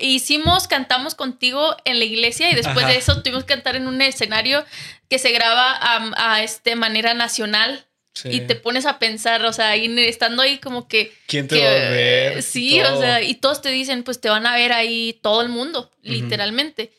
hicimos, 0.01 0.67
cantamos 0.67 1.15
contigo 1.15 1.75
en 1.85 1.99
la 1.99 2.05
iglesia 2.05 2.51
y 2.51 2.55
después 2.55 2.85
de 2.87 2.97
eso 2.97 3.21
tuvimos 3.21 3.43
que 3.43 3.53
cantar 3.53 3.75
en 3.75 3.87
un 3.87 4.01
escenario 4.01 4.65
que 5.09 5.19
se 5.19 5.31
graba 5.31 5.77
a, 5.79 6.43
este 6.43 6.75
manera 6.75 7.13
nacional. 7.13 7.85
Y 8.25 8.41
te 8.41 8.55
pones 8.55 8.85
a 8.85 8.99
pensar, 8.99 9.45
o 9.45 9.53
sea, 9.53 9.73
estando 9.75 10.41
ahí 10.41 10.57
como 10.57 10.89
que... 10.89 11.13
¿Quién 11.27 11.47
te 11.47 11.63
va 11.63 11.69
a 11.69 11.89
ver? 11.89 12.43
Sí, 12.43 12.81
o 12.81 12.99
sea, 12.99 13.21
y 13.21 13.35
todos 13.35 13.61
te 13.61 13.69
dicen, 13.69 14.03
pues 14.03 14.19
te 14.19 14.29
van 14.29 14.45
a 14.45 14.53
ver 14.53 14.73
ahí 14.73 15.17
todo 15.23 15.41
el 15.41 15.47
mundo, 15.47 15.89
literalmente. 16.01 16.91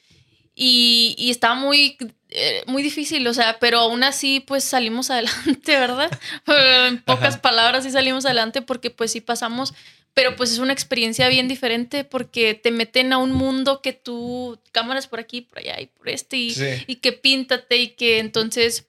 Y, 0.55 1.15
y 1.19 1.31
estaba 1.31 1.55
muy, 1.55 1.99
eh, 2.31 2.63
muy 2.67 2.83
difícil, 2.83 3.27
o 3.27 3.35
sea, 3.35 3.59
pero 3.59 3.81
aún 3.81 4.05
así, 4.05 4.41
pues 4.41 4.65
salimos 4.65 5.11
adelante, 5.11 5.79
¿verdad? 5.79 6.11
en 6.89 7.03
pocas 7.03 7.39
palabras, 7.39 7.85
sí 7.85 7.91
salimos 7.91 8.25
adelante 8.25 8.63
porque 8.63 8.91
pues 8.91 9.13
sí 9.13 9.21
pasamos 9.21 9.75
pero 10.15 10.37
pues 10.37 10.53
es 10.53 10.59
una 10.59 10.73
experiencia 10.73 11.29
bien 11.29 11.49
diferente 11.49 12.05
porque 12.05 12.55
te 12.55 12.71
meten 12.71 13.13
a 13.13 13.19
un 13.19 13.33
mundo 13.33 13.81
que 13.81 13.93
tú, 13.93 14.61
cámaras 14.73 15.07
por 15.07 15.21
aquí, 15.21 15.41
por 15.41 15.59
allá 15.59 15.81
y 15.81 15.87
por 15.87 16.09
este, 16.09 16.37
y, 16.37 16.97
que 16.97 17.13
píntate 17.13 17.79
y 17.79 17.89
que 17.91 18.19
entonces 18.19 18.89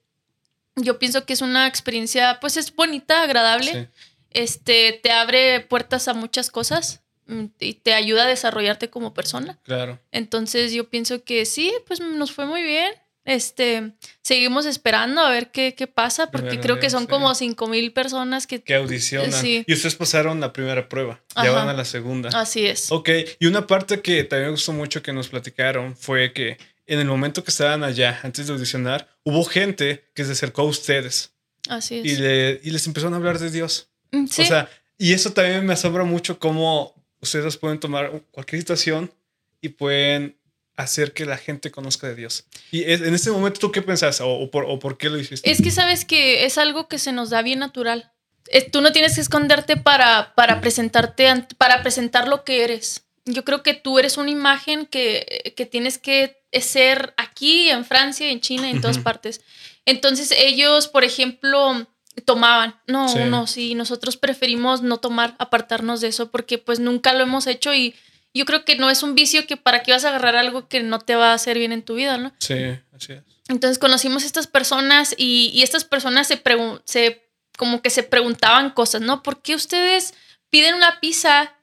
yo 0.76 1.00
pienso 1.00 1.26
que 1.26 1.34
es 1.34 1.42
una 1.42 1.68
experiencia, 1.68 2.40
pues 2.42 2.58
es 2.58 2.76
bonita, 2.76 3.24
agradable, 3.24 3.90
este, 4.32 5.00
te 5.02 5.12
abre 5.12 5.62
puertas 5.62 6.08
a 6.08 6.14
muchas 6.14 6.50
cosas 6.50 7.02
mm, 7.28 7.46
y 7.60 7.76
te 7.76 7.94
ayuda 7.94 8.24
a 8.24 8.28
desarrollarte 8.28 8.90
como 8.90 9.14
persona. 9.14 9.60
Claro. 9.64 10.00
Entonces 10.12 10.74
yo 10.74 10.90
pienso 10.90 11.24
que 11.24 11.46
sí, 11.46 11.72
pues 11.88 12.00
nos 12.00 12.34
fue 12.34 12.46
muy 12.46 12.64
bien. 12.64 12.92
Este, 13.26 13.94
seguimos 14.22 14.66
esperando 14.66 15.22
a 15.22 15.30
ver 15.30 15.52
qué, 15.52 15.74
pasa, 15.94 16.30
porque 16.30 16.60
creo 16.60 16.80
que 16.80 16.90
son 16.90 17.08
como 17.08 17.34
cinco 17.36 17.68
mil 17.68 17.94
personas 17.94 18.48
que, 18.48 18.62
que 18.62 18.76
audicionan. 18.76 19.46
Y 19.46 19.74
ustedes 19.74 19.96
pasaron 19.96 20.42
la 20.42 20.52
primera 20.52 20.90
prueba, 20.90 21.22
ya 21.36 21.52
van 21.52 21.70
a 21.70 21.74
la 21.74 21.86
segunda. 21.86 22.30
Así 22.34 22.66
es. 22.66 22.92
Ok, 22.92 23.10
y 23.40 23.46
una 23.46 23.66
parte 23.66 24.02
que 24.02 24.24
también 24.26 24.48
me 24.48 24.52
gustó 24.52 24.74
mucho 24.74 25.02
que 25.02 25.14
nos 25.14 25.30
platicaron 25.30 25.96
fue 25.96 26.34
que 26.34 26.58
en 26.86 27.00
el 27.00 27.06
momento 27.06 27.44
que 27.44 27.52
estaban 27.52 27.84
allá, 27.84 28.20
antes 28.24 28.48
de 28.48 28.54
audicionar, 28.54 29.08
hubo 29.24 29.46
gente 29.46 30.04
que 30.14 30.26
se 30.26 30.34
acercó 30.34 30.64
a 30.64 30.66
ustedes. 30.66 31.32
Así 31.70 32.00
es. 32.00 32.06
Y, 32.06 32.16
le, 32.18 32.60
y 32.62 32.72
les 32.72 32.86
empezaron 32.88 33.14
a 33.14 33.18
hablar 33.18 33.40
de 33.40 33.50
Dios. 33.50 33.90
Mm, 34.12 34.26
sí. 34.28 34.42
O 34.42 34.46
sea, 34.46 34.70
y 34.98 35.14
eso 35.14 35.32
también 35.32 35.66
me 35.66 35.74
asombra 35.74 36.04
mucho 36.04 36.40
cómo 36.40 36.94
ustedes 37.22 37.56
pueden 37.58 37.80
tomar 37.80 38.22
cualquier 38.32 38.62
situación 38.62 39.14
y 39.62 39.70
pueden 39.70 40.38
hacer 40.76 41.14
que 41.14 41.26
la 41.26 41.38
gente 41.38 41.72
conozca 41.72 42.08
de 42.08 42.16
Dios. 42.16 42.46
Y 42.72 42.84
en 42.84 43.14
este 43.14 43.32
momento, 43.32 43.60
¿tú 43.60 43.72
qué 43.72 43.82
pensás 43.82 44.20
o, 44.22 44.50
por, 44.50 44.98
qué 44.98 45.10
lo 45.10 45.20
hiciste? 45.20 45.50
Es 45.50 45.62
que 45.62 45.72
sabes 45.72 46.06
que 46.06 46.46
es 46.46 46.58
algo 46.58 46.88
que 46.88 46.98
se 46.98 47.12
nos 47.12 47.30
da 47.30 47.42
bien 47.42 47.60
natural. 47.60 48.12
eh, 48.48 48.70
tú 48.70 48.82
no 48.82 48.92
tienes 48.92 49.16
que 49.16 49.22
esconderte 49.22 49.78
para, 49.78 50.34
para 50.36 50.62
presentarte, 50.62 51.32
para 51.58 51.82
presentar 51.82 52.28
lo 52.28 52.44
que 52.44 52.64
eres. 52.64 53.04
Yo 53.26 53.46
creo 53.46 53.64
que 53.64 53.74
tú 53.74 54.00
eres 54.00 54.18
una 54.18 54.32
imagen 54.32 54.86
que, 54.86 55.54
que 55.56 55.66
tienes 55.66 55.98
que 55.98 56.44
ser 56.52 57.14
aquí, 57.18 57.70
en 57.70 57.86
Francia, 57.86 58.30
en 58.30 58.42
China, 58.42 58.70
en 58.70 58.82
todas 58.82 58.98
partes. 58.98 59.42
Entonces 59.86 60.34
ellos, 60.38 60.88
por 60.88 61.04
ejemplo, 61.04 61.88
tomaban. 62.26 62.76
No, 62.88 63.08
no, 63.26 63.48
sí, 63.48 63.76
nosotros 63.76 64.18
preferimos 64.18 64.82
no 64.82 64.98
tomar, 64.98 65.36
apartarnos 65.40 66.02
de 66.02 66.10
eso 66.10 66.32
porque 66.32 66.58
pues 66.58 66.80
nunca 66.80 67.14
lo 67.14 67.24
hemos 67.24 67.48
hecho 67.48 67.74
y 67.74 67.96
yo 68.34 68.46
creo 68.46 68.66
que 68.66 68.76
no 68.76 68.90
es 68.90 69.04
un 69.04 69.16
vicio 69.16 69.46
que 69.46 69.58
para 69.58 69.84
que 69.84 69.92
vas 69.92 70.06
a 70.06 70.10
agarrar 70.10 70.36
algo 70.36 70.68
que 70.68 70.82
no 70.82 71.00
te 71.00 71.16
va 71.16 71.32
a 71.32 71.36
hacer 71.36 71.58
bien 71.58 71.72
en 71.72 71.84
tu 71.84 71.96
vida, 71.96 72.18
¿no? 72.18 72.34
Sí, 72.40 72.56
así 72.94 73.14
es. 73.14 73.24
Entonces 73.48 73.78
conocimos 73.78 74.24
a 74.24 74.26
estas 74.26 74.48
personas 74.48 75.14
y, 75.18 75.52
y 75.54 75.64
estas 75.64 75.84
personas 75.84 76.28
se, 76.28 76.42
se 76.86 77.24
como 77.58 77.82
que 77.82 77.90
se 77.90 78.04
preguntaban 78.04 78.72
cosas, 78.72 79.02
¿no? 79.02 79.22
¿Por 79.22 79.42
qué 79.42 79.56
ustedes 79.56 80.14
piden 80.50 80.76
una 80.76 81.00
pizza 81.00 81.54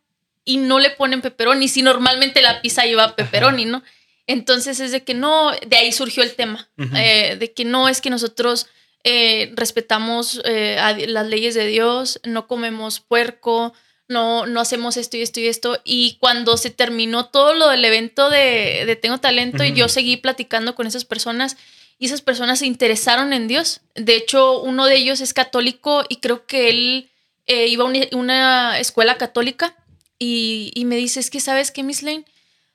y 0.44 0.58
no 0.58 0.78
le 0.78 0.90
ponen 0.90 1.22
pepperoni 1.22 1.68
si 1.68 1.82
normalmente 1.82 2.42
la 2.42 2.60
pizza 2.60 2.84
lleva 2.84 3.16
pepperoni, 3.16 3.64
¿no? 3.64 3.82
Entonces 4.26 4.78
es 4.80 4.92
de 4.92 5.02
que 5.02 5.14
no, 5.14 5.50
de 5.66 5.76
ahí 5.76 5.90
surgió 5.92 6.22
el 6.22 6.34
tema, 6.34 6.68
eh, 6.94 7.36
de 7.36 7.52
que 7.52 7.64
no 7.64 7.88
es 7.88 8.00
que 8.00 8.10
nosotros 8.10 8.68
eh, 9.02 9.52
respetamos 9.56 10.40
eh, 10.44 10.76
las 11.08 11.26
leyes 11.26 11.54
de 11.54 11.66
Dios, 11.66 12.20
no 12.24 12.46
comemos 12.46 13.00
puerco, 13.00 13.72
no, 14.10 14.44
no 14.44 14.60
hacemos 14.60 14.96
esto 14.96 15.16
y 15.16 15.22
esto 15.22 15.38
y 15.40 15.46
esto. 15.46 15.80
Y 15.84 16.16
cuando 16.18 16.56
se 16.56 16.70
terminó 16.70 17.26
todo 17.26 17.54
lo 17.54 17.68
del 17.68 17.84
evento 17.84 18.28
de, 18.28 18.98
Tengo 19.00 19.18
Talento 19.18 19.62
y 19.62 19.72
yo 19.72 19.88
seguí 19.88 20.16
platicando 20.16 20.74
con 20.74 20.88
esas 20.88 21.04
personas 21.04 21.56
y 21.98 22.06
esas 22.06 22.20
personas 22.20 22.58
se 22.58 22.66
interesaron 22.66 23.32
en 23.32 23.46
Dios. 23.46 23.82
De 23.94 24.16
hecho, 24.16 24.60
uno 24.60 24.86
de 24.86 24.96
ellos 24.96 25.20
es 25.20 25.32
católico 25.32 26.04
y 26.08 26.16
creo 26.16 26.44
que 26.44 26.70
él 26.70 27.10
iba 27.46 27.84
a 27.84 28.16
una, 28.16 28.80
escuela 28.80 29.16
católica 29.16 29.76
y, 30.18 30.72
y, 30.74 30.86
me 30.86 30.96
dice, 30.96 31.20
es 31.20 31.30
que 31.30 31.40
sabes 31.40 31.70
que, 31.70 31.84
Miss 31.84 32.02
Lane, 32.02 32.24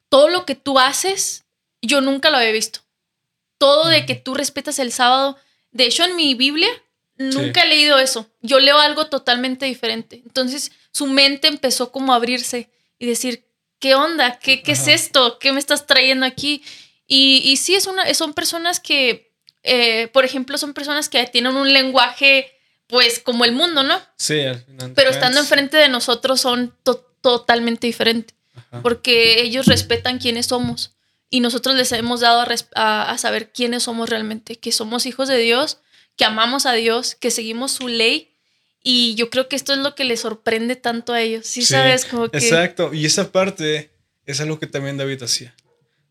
todo 0.07 0.29
lo 0.29 0.45
que 0.45 0.55
tú 0.55 0.79
haces 0.79 1.43
yo 1.81 1.99
nunca 1.99 2.29
lo 2.29 2.37
había 2.37 2.51
visto. 2.51 2.79
Todo 3.57 3.87
de 3.87 4.05
que 4.05 4.15
tú 4.15 4.35
respetas 4.35 4.79
el 4.79 4.93
sábado. 4.93 5.37
De 5.71 5.85
hecho, 5.85 6.05
en 6.05 6.15
mi 6.15 6.33
Biblia 6.33 6.69
nunca 7.17 7.63
he 7.63 7.67
leído 7.67 7.99
eso. 7.99 8.29
Yo 8.41 8.59
leo 8.59 8.77
algo 8.79 9.07
totalmente 9.07 9.65
diferente. 9.65 10.21
Entonces, 10.25 10.71
su 10.95 11.07
mente 11.07 11.49
empezó 11.49 11.91
como 11.91 12.13
a 12.13 12.15
abrirse 12.15 12.69
y 12.97 13.05
decir, 13.05 13.45
¿qué 13.79 13.95
onda? 13.95 14.39
¿Qué, 14.39 14.61
qué 14.63 14.71
es 14.71 14.87
esto? 14.87 15.39
¿Qué 15.39 15.51
me 15.51 15.59
estás 15.59 15.87
trayendo 15.87 16.25
aquí? 16.25 16.63
Y, 17.05 17.41
y 17.43 17.57
sí, 17.57 17.75
es 17.75 17.85
una, 17.85 18.13
son 18.13 18.33
personas 18.33 18.79
que, 18.79 19.33
eh, 19.63 20.07
por 20.13 20.23
ejemplo, 20.23 20.57
son 20.57 20.73
personas 20.73 21.09
que 21.09 21.21
tienen 21.27 21.57
un 21.57 21.73
lenguaje, 21.73 22.49
pues, 22.87 23.19
como 23.19 23.43
el 23.43 23.51
mundo, 23.51 23.83
¿no? 23.83 23.99
Sí, 24.15 24.41
Pero 24.95 25.09
estando 25.09 25.41
enfrente 25.41 25.75
de 25.75 25.89
nosotros 25.89 26.39
son 26.39 26.73
totalmente 27.21 27.87
diferentes. 27.87 28.33
Porque 28.81 29.41
ellos 29.41 29.65
respetan 29.65 30.17
quiénes 30.17 30.45
somos 30.45 30.91
y 31.29 31.41
nosotros 31.41 31.75
les 31.75 31.91
hemos 31.91 32.21
dado 32.21 32.45
a, 32.75 33.17
saber 33.17 33.51
quiénes 33.51 33.83
somos 33.83 34.09
realmente, 34.09 34.55
que 34.55 34.71
somos 34.71 35.05
hijos 35.05 35.27
de 35.27 35.39
Dios, 35.39 35.79
que 36.15 36.23
amamos 36.23 36.65
a 36.65 36.71
Dios, 36.71 37.15
que 37.15 37.31
seguimos 37.31 37.73
su 37.73 37.89
ley. 37.89 38.31
Y 38.87 39.15
yo 39.15 39.31
creo 39.31 39.49
que 39.49 39.55
esto 39.55 39.73
es 39.73 39.79
lo 39.79 39.95
que 39.95 40.03
les 40.03 40.19
sorprende 40.19 40.75
tanto 40.75 41.11
a 41.11 41.19
ellos. 41.19 41.47
Sí, 41.47 41.63
sabes, 41.63 42.05
como 42.05 42.29
que. 42.29 42.37
Exacto. 42.37 42.93
Y 42.93 43.07
esa 43.07 43.31
parte 43.31 43.89
es 44.27 44.39
algo 44.41 44.59
que 44.59 44.67
también 44.67 44.95
David 44.95 45.23
hacía. 45.23 45.55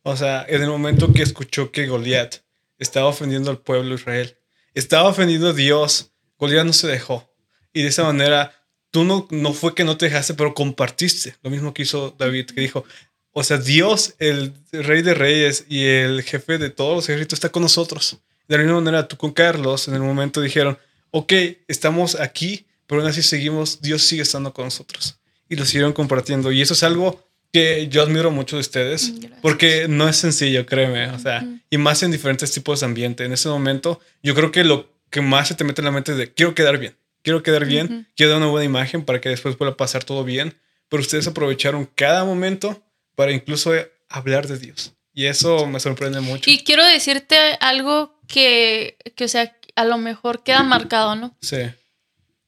O 0.02 0.16
sea, 0.16 0.44
en 0.48 0.60
el 0.60 0.68
momento 0.68 1.12
que 1.12 1.22
escuchó 1.22 1.70
que 1.70 1.86
Goliat 1.86 2.34
estaba 2.80 3.06
ofendiendo 3.06 3.52
al 3.52 3.58
pueblo 3.58 3.90
de 3.90 3.94
Israel, 3.94 4.36
estaba 4.74 5.08
ofendiendo 5.08 5.50
a 5.50 5.52
Dios, 5.52 6.10
Goliat 6.36 6.66
no 6.66 6.72
se 6.72 6.88
dejó. 6.88 7.32
Y 7.72 7.82
de 7.82 7.90
esa 7.90 8.02
manera, 8.02 8.52
tú 8.90 9.04
no, 9.04 9.28
no 9.30 9.52
fue 9.52 9.76
que 9.76 9.84
no 9.84 9.96
te 9.96 10.06
dejaste, 10.06 10.34
pero 10.34 10.52
compartiste. 10.52 11.36
Lo 11.42 11.50
mismo 11.50 11.72
que 11.72 11.82
hizo 11.82 12.12
David, 12.18 12.46
que 12.46 12.60
dijo, 12.60 12.84
o 13.30 13.44
sea, 13.44 13.56
Dios, 13.56 14.16
el 14.18 14.52
rey 14.72 15.02
de 15.02 15.14
reyes 15.14 15.64
y 15.68 15.84
el 15.84 16.24
jefe 16.24 16.58
de 16.58 16.70
todos 16.70 16.96
los 16.96 17.08
ejércitos 17.08 17.36
está 17.36 17.50
con 17.50 17.62
nosotros. 17.62 18.18
De 18.48 18.58
la 18.58 18.64
misma 18.64 18.80
manera, 18.80 19.06
tú 19.06 19.16
con 19.16 19.30
Carlos, 19.30 19.86
en 19.86 19.94
el 19.94 20.00
momento 20.00 20.40
dijeron, 20.40 20.76
ok, 21.14 21.32
estamos 21.68 22.18
aquí, 22.18 22.66
pero 22.88 23.00
aún 23.00 23.08
así 23.08 23.22
seguimos, 23.22 23.80
Dios 23.80 24.02
sigue 24.02 24.22
estando 24.22 24.52
con 24.52 24.64
nosotros. 24.64 25.16
Y 25.48 25.54
lo 25.54 25.64
siguieron 25.64 25.92
compartiendo. 25.92 26.50
Y 26.50 26.60
eso 26.60 26.74
es 26.74 26.82
algo 26.82 27.24
que 27.52 27.86
yo 27.88 28.02
admiro 28.02 28.32
mucho 28.32 28.56
de 28.56 28.60
ustedes, 28.60 29.12
porque 29.40 29.86
no 29.86 30.08
es 30.08 30.16
sencillo, 30.16 30.66
créeme. 30.66 31.10
O 31.10 31.18
sea, 31.20 31.46
y 31.70 31.78
más 31.78 32.02
en 32.02 32.10
diferentes 32.10 32.50
tipos 32.50 32.80
de 32.80 32.86
ambiente. 32.86 33.24
En 33.24 33.32
ese 33.32 33.48
momento, 33.48 34.00
yo 34.24 34.34
creo 34.34 34.50
que 34.50 34.64
lo 34.64 34.92
que 35.08 35.20
más 35.20 35.46
se 35.46 35.54
te 35.54 35.62
mete 35.62 35.82
en 35.82 35.84
la 35.84 35.92
mente 35.92 36.10
es 36.10 36.18
de, 36.18 36.32
quiero 36.32 36.52
quedar 36.52 36.78
bien, 36.78 36.96
quiero 37.22 37.44
quedar 37.44 37.64
bien, 37.64 38.08
quiero 38.16 38.32
dar 38.32 38.40
una 38.40 38.50
buena 38.50 38.64
imagen 38.64 39.04
para 39.04 39.20
que 39.20 39.28
después 39.28 39.54
pueda 39.54 39.76
pasar 39.76 40.02
todo 40.02 40.24
bien. 40.24 40.58
Pero 40.88 41.00
ustedes 41.00 41.28
aprovecharon 41.28 41.88
cada 41.94 42.24
momento 42.24 42.82
para 43.14 43.30
incluso 43.30 43.72
hablar 44.08 44.48
de 44.48 44.58
Dios. 44.58 44.94
Y 45.12 45.26
eso 45.26 45.64
me 45.66 45.78
sorprende 45.78 46.18
mucho. 46.20 46.50
Y 46.50 46.64
quiero 46.64 46.84
decirte 46.84 47.36
algo 47.60 48.18
que, 48.26 48.96
que, 49.14 49.26
o 49.26 49.28
sea, 49.28 49.56
a 49.76 49.84
lo 49.84 49.98
mejor 49.98 50.42
queda 50.42 50.62
marcado, 50.62 51.16
¿no? 51.16 51.36
Sí. 51.40 51.58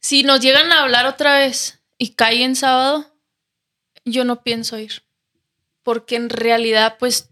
Si 0.00 0.22
nos 0.22 0.40
llegan 0.40 0.72
a 0.72 0.82
hablar 0.82 1.06
otra 1.06 1.38
vez 1.38 1.80
y 1.98 2.10
cae 2.10 2.44
en 2.44 2.56
sábado, 2.56 3.12
yo 4.04 4.24
no 4.24 4.42
pienso 4.42 4.78
ir. 4.78 5.02
Porque 5.82 6.16
en 6.16 6.30
realidad, 6.30 6.96
pues, 6.98 7.30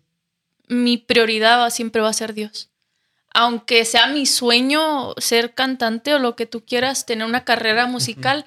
mi 0.69 0.99
prioridad 0.99 1.69
siempre 1.71 2.03
va 2.03 2.09
a 2.09 2.15
ser 2.15 2.35
Dios. 2.35 2.71
Aunque 3.33 3.85
sea 3.85 4.07
mi 4.07 4.27
sueño 4.27 5.15
ser 5.19 5.55
cantante 5.55 6.15
o 6.15 6.19
lo 6.19 6.37
que 6.37 6.47
tú 6.47 6.65
quieras, 6.65 7.07
tener 7.07 7.27
una 7.27 7.45
carrera 7.45 7.87
musical, 7.87 8.45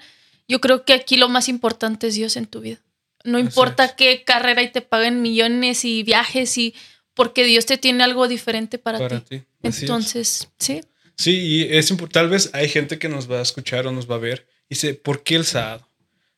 yo 0.48 0.62
creo 0.62 0.86
que 0.86 0.94
aquí 0.94 1.18
lo 1.18 1.30
más 1.30 1.50
importante 1.50 2.08
es 2.08 2.16
Dios 2.16 2.38
en 2.38 2.48
tu 2.48 2.62
vida. 2.62 2.80
No 3.24 3.39
importa 3.39 3.96
qué 3.96 4.24
carrera 4.24 4.62
y 4.62 4.72
te 4.72 4.82
paguen 4.82 5.22
millones 5.22 5.84
y 5.84 6.04
viajes 6.04 6.58
y 6.58 6.74
porque 7.13 7.44
Dios 7.44 7.66
te 7.66 7.77
tiene 7.77 8.04
algo 8.04 8.30
diferente 8.30 8.77
para, 8.77 9.20
ti. 9.20 9.44
Entonces, 9.62 10.50
sí. 10.58 10.82
Sí, 11.18 11.40
y 11.40 11.76
es 11.76 11.92
tal 12.12 12.30
vez 12.30 12.52
hay 12.54 12.70
gente 12.70 13.00
que 13.00 13.10
nos 13.10 13.30
va 13.30 13.40
a 13.40 13.42
escuchar 13.42 13.88
o 13.88 13.92
nos 13.92 14.10
va 14.10 14.16
a 14.16 14.20
ver 14.20 14.48
y 14.70 14.76
dice, 14.76 14.94
¿por 14.94 15.24
qué 15.24 15.36
el 15.36 15.46
sábado? 15.46 15.90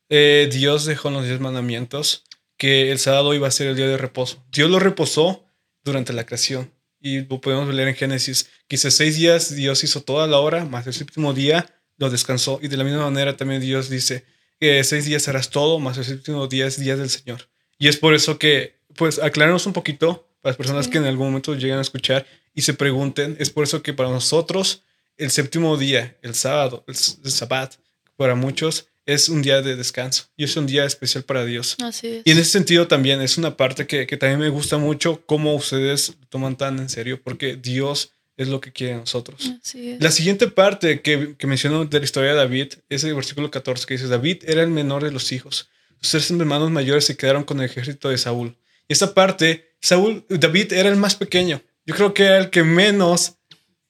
Eh, 0.07 0.49
Dios 0.51 0.85
dejó 0.85 1.09
en 1.09 1.15
los 1.15 1.25
diez 1.25 1.39
mandamientos 1.39 2.23
que 2.57 2.91
el 2.91 2.99
sábado 2.99 3.33
iba 3.33 3.47
a 3.47 3.51
ser 3.51 3.67
el 3.67 3.75
día 3.75 3.87
de 3.87 3.97
reposo. 3.97 4.43
Dios 4.51 4.69
lo 4.69 4.79
reposó 4.79 5.45
durante 5.83 6.13
la 6.13 6.25
creación. 6.25 6.71
Y 7.01 7.21
lo 7.21 7.39
podemos 7.39 7.73
leer 7.73 7.87
en 7.87 7.95
Génesis, 7.95 8.49
que 8.67 8.77
seis 8.77 9.15
días 9.15 9.55
Dios 9.55 9.83
hizo 9.85 10.01
toda 10.01 10.27
la 10.27 10.39
hora, 10.39 10.65
más 10.65 10.85
el 10.85 10.93
séptimo 10.93 11.33
día 11.33 11.65
lo 11.97 12.09
descansó. 12.09 12.59
Y 12.61 12.67
de 12.67 12.75
la 12.75 12.83
misma 12.83 13.05
manera 13.05 13.37
también 13.37 13.61
Dios 13.61 13.89
dice, 13.89 14.25
que 14.59 14.83
seis 14.83 15.05
días 15.05 15.27
harás 15.29 15.49
todo, 15.49 15.79
más 15.79 15.97
el 15.97 16.03
séptimo 16.03 16.47
día 16.47 16.67
es 16.67 16.77
días 16.77 16.99
del 16.99 17.09
Señor. 17.09 17.49
Y 17.77 17.87
es 17.87 17.95
por 17.95 18.13
eso 18.13 18.37
que, 18.37 18.81
pues, 18.95 19.19
aclararnos 19.19 19.65
un 19.65 19.73
poquito 19.73 20.27
para 20.41 20.51
las 20.51 20.57
personas 20.57 20.87
que 20.89 20.97
en 20.97 21.05
algún 21.05 21.27
momento 21.27 21.55
llegan 21.55 21.79
a 21.79 21.83
escuchar 21.83 22.25
y 22.53 22.61
se 22.61 22.73
pregunten, 22.73 23.35
es 23.39 23.49
por 23.49 23.63
eso 23.63 23.81
que 23.81 23.93
para 23.93 24.09
nosotros 24.09 24.83
el 25.17 25.31
séptimo 25.31 25.77
día, 25.77 26.17
el 26.21 26.33
sábado, 26.33 26.83
el, 26.87 26.95
sabbat, 26.95 27.75
para 28.15 28.35
muchos 28.35 28.87
es 29.05 29.27
un 29.27 29.41
día 29.41 29.61
de 29.61 29.75
descanso 29.75 30.25
y 30.37 30.43
es 30.43 30.55
un 30.55 30.67
día 30.67 30.85
especial 30.85 31.23
para 31.23 31.45
Dios. 31.45 31.75
Así 31.83 32.07
es. 32.07 32.21
Y 32.25 32.31
en 32.31 32.37
ese 32.37 32.51
sentido 32.51 32.87
también 32.87 33.21
es 33.21 33.37
una 33.37 33.57
parte 33.57 33.87
que, 33.87 34.07
que 34.07 34.17
también 34.17 34.39
me 34.39 34.49
gusta 34.49 34.77
mucho 34.77 35.23
cómo 35.25 35.55
ustedes 35.55 36.13
toman 36.29 36.57
tan 36.57 36.79
en 36.79 36.89
serio, 36.89 37.19
porque 37.23 37.55
Dios 37.55 38.11
es 38.39 38.47
lo 38.47 38.61
que 38.61 38.71
quiere 38.71 38.95
nosotros. 38.95 39.51
La 39.99 40.11
siguiente 40.11 40.47
parte 40.47 41.01
que, 41.01 41.35
que 41.37 41.47
mencionó 41.47 41.83
de 41.83 41.99
la 41.99 42.05
historia 42.05 42.31
de 42.31 42.37
David 42.37 42.73
es 42.87 43.03
el 43.03 43.13
versículo 43.13 43.51
14 43.51 43.85
que 43.85 43.95
dice, 43.95 44.07
David 44.07 44.43
era 44.47 44.63
el 44.63 44.69
menor 44.69 45.03
de 45.03 45.11
los 45.11 45.33
hijos. 45.33 45.67
Sus 45.99 46.11
tres 46.11 46.31
hermanos 46.31 46.71
mayores 46.71 47.03
se 47.03 47.17
quedaron 47.17 47.43
con 47.43 47.59
el 47.59 47.65
ejército 47.65 48.07
de 48.07 48.17
Saúl. 48.17 48.55
Y 48.87 48.93
esta 48.93 49.13
parte, 49.13 49.73
Saúl, 49.81 50.25
David 50.29 50.71
era 50.71 50.87
el 50.87 50.95
más 50.95 51.15
pequeño. 51.15 51.61
Yo 51.89 51.95
creo 51.95 52.13
que 52.13 52.23
era 52.23 52.37
el 52.37 52.51
que 52.51 52.63
menos 52.63 53.39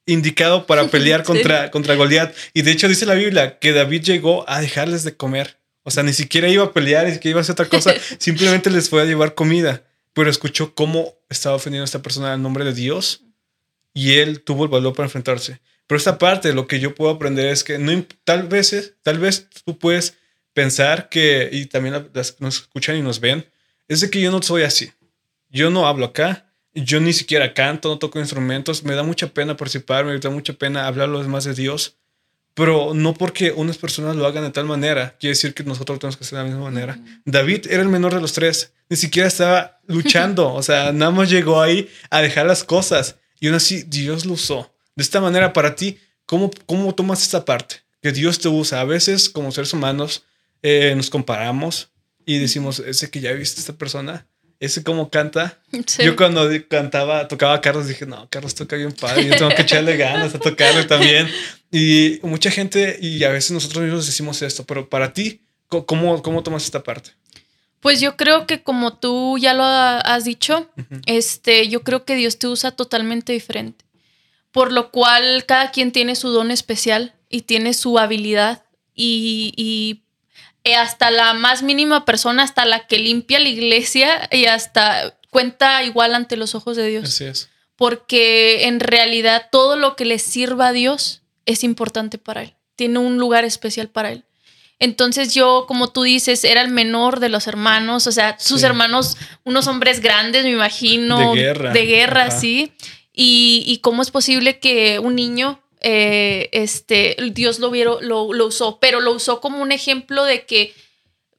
indicado 0.06 0.66
para 0.66 0.88
pelear 0.90 1.24
contra, 1.24 1.70
contra 1.70 1.96
Goliat. 1.96 2.34
Y 2.54 2.62
de 2.62 2.72
hecho 2.72 2.88
dice 2.88 3.06
la 3.06 3.14
Biblia 3.14 3.60
que 3.60 3.74
David 3.74 4.04
llegó 4.04 4.50
a 4.50 4.62
dejarles 4.62 5.04
de 5.04 5.18
comer. 5.18 5.60
O 5.84 5.92
sea, 5.92 6.02
ni 6.02 6.14
siquiera 6.14 6.48
iba 6.48 6.64
a 6.64 6.72
pelear, 6.72 7.06
ni 7.06 7.12
siquiera 7.12 7.32
iba 7.32 7.40
a 7.40 7.42
hacer 7.42 7.52
otra 7.52 7.68
cosa. 7.68 7.94
simplemente 8.18 8.70
les 8.70 8.88
fue 8.88 9.02
a 9.02 9.06
llevar 9.06 9.36
comida. 9.36 9.84
Pero 10.14 10.30
escuchó 10.30 10.74
cómo 10.76 11.14
estaba 11.28 11.58
ofendiendo 11.58 11.84
a 11.84 11.92
esta 11.92 12.02
persona 12.02 12.34
el 12.34 12.42
nombre 12.42 12.64
de 12.64 12.74
Dios 12.74 13.26
y 13.94 14.14
él 14.14 14.44
tuvo 14.44 14.64
el 14.64 14.70
valor 14.70 14.94
para 14.94 15.08
enfrentarse. 15.08 15.60
Pero 15.86 15.98
esta 15.98 16.18
parte, 16.18 16.54
lo 16.54 16.68
que 16.68 16.80
yo 16.80 16.96
puedo 16.96 17.12
aprender 17.12 17.48
es 17.48 17.66
que 17.66 17.80
no, 17.80 18.06
tal 18.24 18.48
vez, 18.48 18.94
tal 19.04 19.20
vez 19.20 19.50
tú 19.66 19.78
puedes 19.78 20.16
pensar 20.54 21.10
que, 21.10 21.50
y 21.52 21.66
también 21.66 22.10
las 22.14 22.40
nos 22.40 22.62
escuchan 22.62 22.96
y 22.96 23.02
nos 23.02 23.20
ven, 23.20 23.46
es 23.90 24.00
de 24.00 24.10
que 24.10 24.22
yo 24.22 24.32
no 24.32 24.42
soy 24.42 24.64
así. 24.64 24.90
Yo 25.50 25.70
no 25.70 25.86
hablo 25.86 26.06
acá, 26.06 26.49
yo 26.84 27.00
ni 27.00 27.14
siquiera 27.14 27.54
canto, 27.54 27.90
no 27.90 28.00
toco 28.00 28.20
instrumentos, 28.20 28.84
me 28.84 28.96
da 28.96 29.04
mucha 29.04 29.28
pena 29.28 29.58
participar, 29.58 30.06
me 30.06 30.18
da 30.18 30.30
mucha 30.30 30.54
pena 30.54 30.88
hablar 30.88 31.10
los 31.10 31.24
demás 31.24 31.44
de 31.44 31.54
Dios, 31.54 31.98
pero 32.54 32.94
no 32.94 33.14
porque 33.14 33.52
unas 33.52 33.78
personas 33.78 34.16
lo 34.16 34.26
hagan 34.26 34.44
de 34.44 34.52
tal 34.52 34.66
manera, 34.66 35.16
quiere 35.20 35.32
decir 35.32 35.54
que 35.54 35.64
nosotros 35.64 36.00
tenemos 36.00 36.18
que 36.18 36.24
hacer 36.24 36.38
de 36.38 36.44
la 36.44 36.50
misma 36.50 36.66
manera. 36.66 37.00
David 37.26 37.68
era 37.70 37.82
el 37.82 37.90
menor 37.90 38.14
de 38.14 38.22
los 38.22 38.34
tres, 38.34 38.74
ni 38.90 38.98
siquiera 38.98 39.28
estaba 39.28 39.80
luchando, 39.88 40.54
o 40.54 40.64
sea, 40.64 40.92
nada 40.92 41.12
más 41.12 41.30
llegó 41.30 41.62
ahí 41.62 41.90
a 42.10 42.22
dejar 42.22 42.46
las 42.46 42.64
cosas. 42.64 43.18
Y 43.40 43.48
aún 43.48 43.56
así, 43.56 43.84
Dios 43.84 44.26
lo 44.26 44.34
usó. 44.34 44.74
De 44.96 45.04
esta 45.04 45.22
manera, 45.22 45.54
para 45.54 45.74
ti, 45.74 45.98
¿cómo, 46.26 46.52
cómo 46.66 46.94
tomas 46.94 47.22
esta 47.22 47.46
parte? 47.46 47.78
que 48.02 48.12
Dios 48.12 48.40
te 48.40 48.48
usa. 48.48 48.82
A 48.82 48.86
veces 48.86 49.30
como 49.30 49.52
seres 49.52 49.74
humanos 49.74 50.24
eh, 50.62 50.94
nos 50.96 51.10
comparamos 51.10 51.92
y 52.26 52.38
decimos, 52.38 52.80
ese 52.80 53.10
que 53.10 53.20
ya 53.20 53.32
viste 53.34 53.60
esta 53.60 53.74
persona, 53.74 54.28
ese 54.60 54.84
como 54.84 55.10
canta. 55.10 55.58
Yo 56.00 56.16
cuando 56.16 56.50
cantaba, 56.68 57.28
tocaba 57.28 57.54
a 57.56 57.62
Carlos, 57.62 57.88
dije, 57.88 58.06
no, 58.06 58.28
Carlos 58.30 58.56
toca 58.56 58.76
bien 58.76 58.92
padre, 58.92 59.28
yo 59.28 59.36
tengo 59.36 59.52
que 59.56 59.62
echarle 59.62 59.96
ganas 59.96 60.36
a 60.36 60.40
tocarle 60.40 60.84
también. 60.84 61.30
Y 61.72 62.20
mucha 62.24 62.52
gente, 62.52 62.98
y 63.02 63.24
a 63.24 63.30
veces 63.30 63.52
nosotros 63.52 63.84
mismos 63.84 64.06
decimos 64.06 64.42
esto, 64.42 64.66
pero 64.66 64.90
para 64.90 65.14
ti, 65.14 65.42
¿cómo, 65.68 66.22
cómo 66.22 66.44
tomas 66.44 66.66
esta 66.66 66.84
parte? 66.84 67.12
Pues 67.80 68.02
yo 68.02 68.18
creo 68.18 68.46
que 68.46 68.62
como 68.62 68.98
tú 68.98 69.38
ya 69.38 69.54
lo 69.54 69.64
has 69.64 70.26
dicho, 70.26 70.70
este, 71.06 71.70
yo 71.70 71.84
creo 71.84 72.04
que 72.04 72.16
Dios 72.16 72.38
te 72.38 72.48
usa 72.48 72.72
totalmente 72.72 73.32
diferente. 73.32 73.86
Por 74.52 74.74
lo 74.74 74.92
cual 74.92 75.46
cada 75.46 75.72
quien 75.72 75.92
tiene 75.92 76.16
su 76.16 76.30
don 76.30 76.52
especial 76.52 77.14
y 77.30 77.44
tiene 77.44 77.74
su 77.74 77.98
habilidad 77.98 78.64
y, 78.94 79.54
y 79.56 80.02
hasta 80.78 81.12
la 81.12 81.34
más 81.34 81.64
mínima 81.64 82.06
persona, 82.06 82.44
hasta 82.44 82.66
la 82.66 82.88
que 82.88 83.00
limpia 83.00 83.40
la 83.40 83.50
iglesia 83.50 84.28
y 84.32 84.46
hasta 84.46 85.18
cuenta 85.30 85.84
igual 85.84 86.16
ante 86.16 86.38
los 86.38 86.56
ojos 86.56 86.78
de 86.78 86.88
Dios. 86.88 87.06
Así 87.06 87.26
es. 87.26 87.50
Porque 87.76 88.68
en 88.68 88.80
realidad 88.80 89.48
todo 89.52 89.76
lo 89.76 89.96
que 89.96 90.06
le 90.06 90.20
sirva 90.20 90.68
a 90.68 90.74
Dios 90.74 91.22
es 91.46 91.64
importante 91.64 92.18
para 92.18 92.44
él. 92.44 92.56
Tiene 92.76 93.00
un 93.00 93.18
lugar 93.18 93.46
especial 93.46 93.90
para 93.90 94.12
él. 94.12 94.26
Entonces 94.80 95.34
yo, 95.34 95.66
como 95.68 95.90
tú 95.90 96.04
dices, 96.04 96.46
era 96.46 96.62
el 96.62 96.70
menor 96.70 97.20
de 97.20 97.28
los 97.28 97.48
hermanos, 97.48 98.08
o 98.08 98.12
sea, 98.14 98.38
sus 98.40 98.64
hermanos, 98.64 99.18
unos 99.44 99.68
hombres 99.68 100.00
grandes, 100.00 100.46
me 100.46 100.52
imagino. 100.52 101.34
De 101.34 101.42
guerra. 101.42 101.74
De 101.74 101.86
guerra, 101.86 102.32
sí. 102.32 102.72
Y, 103.14 103.64
y, 103.68 103.80
cómo 103.80 104.02
es 104.02 104.12
posible 104.12 104.60
que 104.60 105.00
un 105.00 105.16
niño, 105.16 105.62
eh, 105.82 106.50
este, 106.52 107.16
Dios 107.32 107.60
lo, 107.60 107.72
vieron, 107.72 108.08
lo, 108.08 108.34
lo, 108.34 108.48
usó, 108.48 108.80
pero 108.80 109.00
lo 109.00 109.14
usó 109.14 109.40
como 109.40 109.62
un 109.62 109.72
ejemplo 109.72 110.26
de 110.26 110.46
que 110.46 110.74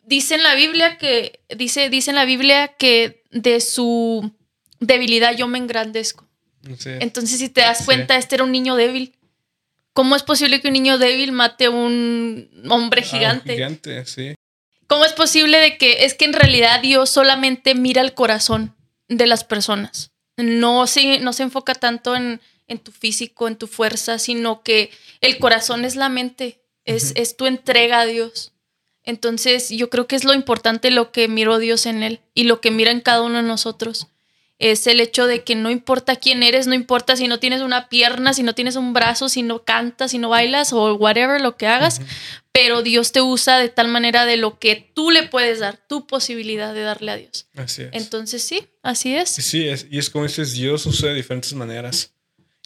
dice 0.02 0.34
en 0.34 0.42
la 0.42 0.54
Biblia 0.54 0.96
que, 0.98 1.40
dice, 1.56 1.90
dice 1.90 2.10
en 2.10 2.16
la 2.16 2.24
Biblia 2.24 2.68
que 2.68 3.22
de 3.30 3.60
su 3.60 4.32
debilidad 4.78 5.36
yo 5.36 5.46
me 5.46 5.58
engrandezco. 5.58 6.26
Entonces, 6.62 7.38
si 7.38 7.48
te 7.48 7.62
das 7.62 7.84
cuenta, 7.84 8.18
este 8.18 8.34
era 8.34 8.44
un 8.44 8.52
niño 8.52 8.76
débil. 8.76 9.14
¿Cómo 9.92 10.14
es 10.14 10.22
posible 10.22 10.60
que 10.60 10.68
un 10.68 10.74
niño 10.74 10.98
débil 10.98 11.32
mate 11.32 11.66
a 11.66 11.70
un 11.70 12.50
hombre 12.68 13.02
gigante? 13.02 13.54
gigante, 13.54 14.04
sí. 14.04 14.34
¿Cómo 14.86 15.04
es 15.04 15.12
posible 15.12 15.58
de 15.58 15.78
que 15.78 16.04
es 16.04 16.14
que 16.14 16.24
en 16.24 16.32
realidad 16.32 16.80
Dios 16.82 17.10
solamente 17.10 17.74
mira 17.74 18.02
el 18.02 18.12
corazón 18.12 18.74
de 19.08 19.26
las 19.26 19.44
personas? 19.44 20.10
No 20.36 20.86
se, 20.86 21.20
no 21.20 21.32
se 21.32 21.44
enfoca 21.44 21.74
tanto 21.74 22.14
en, 22.16 22.40
en 22.70 22.78
tu 22.78 22.92
físico, 22.92 23.48
en 23.48 23.56
tu 23.56 23.66
fuerza, 23.66 24.18
sino 24.18 24.62
que 24.62 24.90
el 25.20 25.38
corazón 25.38 25.84
es 25.84 25.96
la 25.96 26.08
mente, 26.08 26.62
es, 26.84 27.12
es 27.16 27.36
tu 27.36 27.46
entrega 27.46 28.00
a 28.00 28.06
Dios. 28.06 28.52
Entonces 29.04 29.68
yo 29.70 29.90
creo 29.90 30.06
que 30.06 30.16
es 30.16 30.24
lo 30.24 30.34
importante 30.34 30.90
lo 30.90 31.12
que 31.12 31.28
miró 31.28 31.58
Dios 31.58 31.84
en 31.86 32.02
él 32.02 32.20
y 32.34 32.44
lo 32.44 32.60
que 32.60 32.70
mira 32.70 32.90
en 32.90 33.00
cada 33.00 33.22
uno 33.22 33.36
de 33.36 33.42
nosotros 33.42 34.08
es 34.60 34.86
el 34.86 35.00
hecho 35.00 35.26
de 35.26 35.42
que 35.42 35.56
no 35.56 35.70
importa 35.70 36.16
quién 36.16 36.42
eres, 36.42 36.66
no 36.66 36.74
importa 36.74 37.16
si 37.16 37.26
no 37.26 37.40
tienes 37.40 37.62
una 37.62 37.88
pierna, 37.88 38.34
si 38.34 38.42
no 38.42 38.54
tienes 38.54 38.76
un 38.76 38.92
brazo, 38.92 39.30
si 39.30 39.42
no 39.42 39.64
cantas, 39.64 40.10
si 40.10 40.18
no 40.18 40.28
bailas 40.28 40.74
o 40.74 40.94
whatever 40.94 41.40
lo 41.40 41.56
que 41.56 41.66
hagas, 41.66 42.02
pero 42.52 42.82
Dios 42.82 43.10
te 43.10 43.22
usa 43.22 43.58
de 43.58 43.70
tal 43.70 43.88
manera 43.88 44.26
de 44.26 44.36
lo 44.36 44.58
que 44.58 44.92
tú 44.94 45.10
le 45.10 45.22
puedes 45.22 45.60
dar, 45.60 45.78
tu 45.88 46.06
posibilidad 46.06 46.74
de 46.74 46.82
darle 46.82 47.10
a 47.10 47.16
Dios. 47.16 47.46
Así 47.56 47.82
es. 47.82 47.88
Entonces 47.92 48.42
sí, 48.42 48.68
así 48.82 49.16
es. 49.16 49.30
Sí, 49.30 49.66
es, 49.66 49.86
y 49.90 49.98
es 49.98 50.10
como 50.10 50.26
dices, 50.26 50.52
Dios 50.52 50.84
usa 50.84 51.08
de 51.08 51.14
diferentes 51.14 51.54
maneras. 51.54 52.12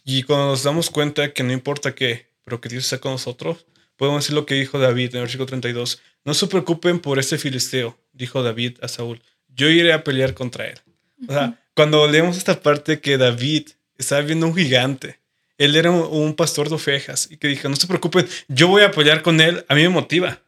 Y 0.05 0.23
cuando 0.25 0.49
nos 0.49 0.63
damos 0.63 0.91
cuenta 0.91 1.33
que 1.33 1.43
no 1.43 1.53
importa 1.53 1.95
qué, 1.95 2.27
pero 2.45 2.61
que 2.61 2.69
Dios 2.69 2.85
está 2.85 2.99
con 2.99 3.13
nosotros, 3.13 3.67
podemos 3.97 4.23
decir 4.23 4.35
lo 4.35 4.45
que 4.47 4.55
dijo 4.55 4.79
David 4.79 5.11
en 5.11 5.17
el 5.17 5.23
versículo 5.23 5.47
32. 5.47 6.01
No 6.25 6.35
se 6.35 6.47
preocupen 6.47 7.01
por 7.01 7.19
este 7.19 7.39
filisteo, 7.39 7.99
dijo 8.13 8.43
David 8.43 8.79
a 8.83 8.89
Saúl. 8.89 9.23
Yo 9.49 9.69
iré 9.69 9.93
a 9.93 10.05
pelear 10.05 10.35
contra 10.35 10.67
él. 10.67 10.79
O 11.27 11.33
sea, 11.33 11.59
cuando 11.75 12.07
leemos 12.07 12.37
esta 12.37 12.61
parte 12.61 13.01
que 13.01 13.17
David 13.17 13.69
estaba 13.97 14.21
viendo 14.21 14.47
un 14.47 14.55
gigante, 14.55 15.21
él 15.59 15.77
era 15.77 15.91
un, 15.91 16.35
pastor 16.35 16.69
de 16.69 16.75
ovejas 16.75 17.29
y 17.31 17.37
que 17.37 17.49
dijo, 17.49 17.69
no 17.69 17.77
se 17.77 17.87
preocupen, 17.87 18.27
yo 18.49 18.69
voy 18.69 18.83
a 18.83 18.87
apoyar 18.87 19.23
con 19.23 19.41
él, 19.41 19.65
a 19.69 19.75
mí 19.75 19.83
me 19.83 19.89
motiva 19.89 20.41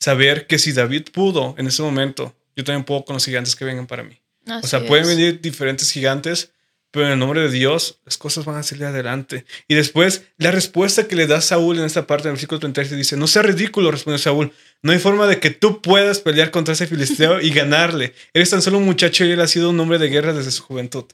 saber 0.00 0.46
que 0.46 0.58
si 0.58 0.72
David 0.72 1.08
pudo 1.12 1.54
en 1.58 1.66
ese 1.66 1.82
momento, 1.82 2.34
yo 2.56 2.64
también 2.64 2.84
puedo 2.84 3.04
con 3.04 3.14
los 3.14 3.24
gigantes 3.24 3.54
que 3.54 3.64
vengan 3.64 3.86
para 3.86 4.02
mí. 4.02 4.20
o 4.46 4.66
sea, 4.66 4.84
pueden 4.86 5.06
venir 5.06 5.40
diferentes 5.40 5.90
gigantes, 5.90 6.50
pero 6.90 7.06
en 7.06 7.12
el 7.12 7.18
nombre 7.18 7.42
de 7.42 7.50
Dios 7.50 7.98
las 8.04 8.16
cosas 8.16 8.44
van 8.44 8.56
a 8.56 8.62
salir 8.62 8.84
adelante. 8.84 9.44
Y 9.68 9.74
después, 9.74 10.22
la 10.38 10.50
respuesta 10.50 11.06
que 11.06 11.16
le 11.16 11.26
da 11.26 11.40
Saúl 11.40 11.78
en 11.78 11.84
esta 11.84 12.06
parte 12.06 12.24
del 12.24 12.32
versículo 12.32 12.60
36 12.60 12.96
dice, 12.96 13.16
no 13.16 13.26
sea 13.26 13.42
ridículo, 13.42 13.90
respondió 13.90 14.18
Saúl, 14.18 14.52
no 14.82 14.92
hay 14.92 14.98
forma 14.98 15.26
de 15.26 15.40
que 15.40 15.50
tú 15.50 15.82
puedas 15.82 16.20
pelear 16.20 16.50
contra 16.50 16.74
ese 16.74 16.86
filisteo 16.86 17.40
y 17.40 17.50
ganarle. 17.50 18.14
Eres 18.32 18.50
tan 18.50 18.62
solo 18.62 18.78
un 18.78 18.84
muchacho 18.84 19.24
y 19.24 19.32
él 19.32 19.40
ha 19.40 19.48
sido 19.48 19.70
un 19.70 19.80
hombre 19.80 19.98
de 19.98 20.08
guerra 20.08 20.32
desde 20.32 20.50
su 20.50 20.62
juventud. 20.62 21.04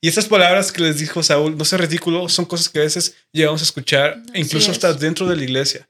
Y 0.00 0.08
estas 0.08 0.26
palabras 0.26 0.70
que 0.70 0.82
les 0.82 0.98
dijo 0.98 1.22
Saúl, 1.22 1.56
no 1.58 1.64
sea 1.64 1.78
ridículo, 1.78 2.28
son 2.28 2.44
cosas 2.44 2.68
que 2.68 2.78
a 2.78 2.82
veces 2.82 3.16
llegamos 3.32 3.60
a 3.60 3.64
escuchar, 3.64 4.22
e 4.32 4.40
incluso 4.40 4.70
hasta 4.70 4.92
dentro 4.92 5.26
de 5.26 5.36
la 5.36 5.42
iglesia. 5.42 5.88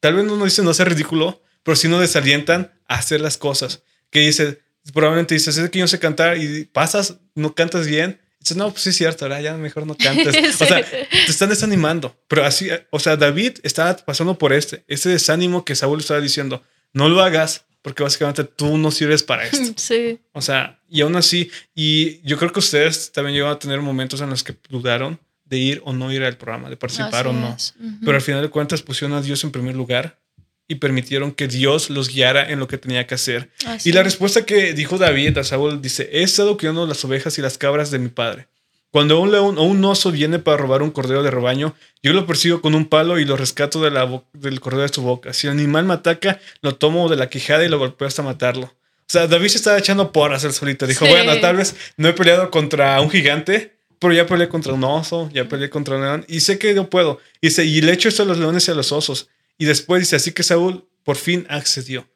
Tal 0.00 0.14
vez 0.14 0.24
no 0.24 0.36
nos 0.36 0.46
dicen 0.46 0.64
no 0.64 0.74
sea 0.74 0.84
ridículo, 0.84 1.42
pero 1.62 1.76
sí 1.76 1.88
nos 1.88 2.00
desalientan 2.00 2.72
a 2.88 2.96
hacer 2.96 3.20
las 3.20 3.38
cosas. 3.38 3.82
Que 4.10 4.20
dice, 4.20 4.60
probablemente 4.92 5.34
dices, 5.34 5.56
es 5.56 5.70
que 5.70 5.78
yo 5.78 5.84
no 5.84 5.88
sé 5.88 5.98
cantar 5.98 6.38
y 6.38 6.64
pasas, 6.64 7.18
no 7.34 7.54
cantas 7.54 7.86
bien, 7.86 8.20
no, 8.54 8.70
pues 8.70 8.82
sí 8.82 8.90
es 8.90 8.96
cierto, 8.96 9.24
ahora 9.24 9.40
ya 9.40 9.56
mejor 9.56 9.86
no 9.86 9.96
cantes. 9.96 10.36
O 10.60 10.66
sea, 10.66 10.84
te 10.84 11.08
están 11.28 11.48
desanimando. 11.48 12.16
Pero 12.28 12.44
así, 12.44 12.68
o 12.90 12.98
sea, 12.98 13.16
David 13.16 13.58
estaba 13.62 13.96
pasando 13.96 14.38
por 14.38 14.52
este, 14.52 14.84
ese 14.86 15.08
desánimo 15.08 15.64
que 15.64 15.74
Saúl 15.74 16.00
estaba 16.00 16.20
diciendo, 16.20 16.62
no 16.92 17.08
lo 17.08 17.22
hagas 17.22 17.64
porque 17.82 18.02
básicamente 18.02 18.42
tú 18.42 18.78
no 18.78 18.90
sirves 18.90 19.22
para 19.22 19.44
esto. 19.44 19.72
Sí. 19.76 20.18
O 20.32 20.42
sea, 20.42 20.80
y 20.88 21.02
aún 21.02 21.16
así, 21.16 21.50
y 21.74 22.20
yo 22.22 22.36
creo 22.36 22.52
que 22.52 22.58
ustedes 22.58 23.12
también 23.12 23.36
llevan 23.36 23.52
a 23.52 23.58
tener 23.58 23.80
momentos 23.80 24.20
en 24.20 24.30
los 24.30 24.42
que 24.42 24.56
dudaron 24.68 25.20
de 25.44 25.58
ir 25.58 25.82
o 25.84 25.92
no 25.92 26.12
ir 26.12 26.24
al 26.24 26.36
programa, 26.36 26.68
de 26.68 26.76
participar 26.76 27.28
o 27.28 27.32
no. 27.32 27.56
Pero 28.04 28.16
al 28.16 28.22
final 28.22 28.42
de 28.42 28.50
cuentas 28.50 28.82
pusieron 28.82 29.16
a 29.16 29.22
Dios 29.22 29.44
en 29.44 29.52
primer 29.52 29.76
lugar 29.76 30.18
y 30.68 30.76
permitieron 30.76 31.32
que 31.32 31.48
Dios 31.48 31.90
los 31.90 32.08
guiara 32.08 32.50
en 32.50 32.58
lo 32.58 32.68
que 32.68 32.78
tenía 32.78 33.06
que 33.06 33.14
hacer. 33.14 33.50
y 33.84 33.92
la 33.92 34.02
respuesta 34.02 34.44
que 34.44 34.72
dijo 34.72 34.98
David 34.98 35.38
a 35.38 35.44
Saúl 35.44 35.80
dice, 35.80 36.08
he 36.12 36.22
estado 36.22 36.56
criando 36.56 36.86
las 36.86 37.04
ovejas 37.04 37.38
y 37.38 37.42
las 37.42 37.58
cabras 37.58 37.90
de 37.90 37.98
mi 37.98 38.08
padre. 38.08 38.48
Cuando 38.90 39.20
un 39.20 39.30
león 39.30 39.58
o 39.58 39.62
un 39.64 39.84
oso 39.84 40.10
viene 40.10 40.38
para 40.38 40.56
robar 40.56 40.82
un 40.82 40.90
cordero 40.90 41.22
de 41.22 41.30
rebaño, 41.30 41.74
yo 42.02 42.12
lo 42.12 42.26
persigo 42.26 42.62
con 42.62 42.74
un 42.74 42.86
palo 42.86 43.18
y 43.18 43.24
lo 43.24 43.36
rescato 43.36 43.82
de 43.82 43.90
la 43.90 44.22
del 44.32 44.60
cordero 44.60 44.82
de 44.82 44.88
su 44.88 45.02
boca. 45.02 45.32
Si 45.32 45.46
el 45.46 45.52
animal 45.52 45.84
me 45.84 45.94
ataca, 45.94 46.40
lo 46.62 46.76
tomo 46.76 47.08
de 47.08 47.16
la 47.16 47.28
quijada 47.28 47.64
y 47.64 47.68
lo 47.68 47.78
golpeo 47.78 48.08
hasta 48.08 48.22
matarlo. 48.22 48.66
O 48.66 49.08
sea, 49.08 49.26
David 49.26 49.48
se 49.48 49.58
estaba 49.58 49.78
echando 49.78 50.12
porras 50.12 50.44
el 50.44 50.52
solito. 50.52 50.86
Dijo, 50.86 51.06
bueno, 51.06 51.38
tal 51.40 51.56
vez 51.56 51.76
no 51.96 52.08
he 52.08 52.12
peleado 52.12 52.50
contra 52.50 53.00
un 53.00 53.10
gigante, 53.10 53.76
pero 53.98 54.12
ya 54.12 54.26
peleé 54.26 54.48
contra 54.48 54.72
un 54.72 54.82
oso, 54.82 55.28
ya 55.32 55.46
peleé 55.46 55.70
contra 55.70 55.96
un 55.96 56.02
león 56.02 56.24
y 56.26 56.40
sé 56.40 56.58
que 56.58 56.74
yo 56.74 56.88
puedo. 56.88 57.20
Y, 57.40 57.48
dice, 57.48 57.64
y 57.64 57.82
le 57.82 57.92
echo 57.92 58.08
esto 58.08 58.22
a 58.22 58.26
los 58.26 58.38
leones 58.38 58.66
y 58.66 58.70
a 58.70 58.74
los 58.74 58.92
osos. 58.92 59.28
Y 59.58 59.64
después 59.64 60.00
dice, 60.00 60.16
así 60.16 60.32
que 60.32 60.42
Saúl 60.42 60.88
por 61.02 61.16
fin 61.16 61.46
accedió. 61.48 62.08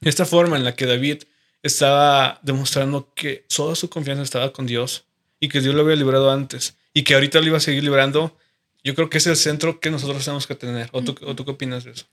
Esta 0.00 0.24
forma 0.24 0.56
en 0.56 0.64
la 0.64 0.74
que 0.74 0.86
David 0.86 1.24
estaba 1.62 2.40
demostrando 2.42 3.12
que 3.14 3.46
toda 3.54 3.74
su 3.74 3.88
confianza 3.88 4.22
estaba 4.22 4.52
con 4.52 4.66
Dios 4.66 5.04
y 5.40 5.48
que 5.48 5.60
Dios 5.60 5.74
lo 5.74 5.82
había 5.82 5.96
librado 5.96 6.30
antes 6.30 6.76
y 6.92 7.02
que 7.02 7.14
ahorita 7.14 7.40
lo 7.40 7.46
iba 7.46 7.56
a 7.56 7.60
seguir 7.60 7.82
librando, 7.84 8.36
yo 8.82 8.94
creo 8.94 9.08
que 9.08 9.18
es 9.18 9.26
el 9.26 9.36
centro 9.36 9.80
que 9.80 9.90
nosotros 9.90 10.24
tenemos 10.24 10.46
que 10.46 10.54
tener. 10.54 10.90
¿O 10.92 11.02
tú, 11.02 11.14
qué 11.14 11.50
opinas 11.50 11.84
de 11.84 11.92
eso? 11.92 12.06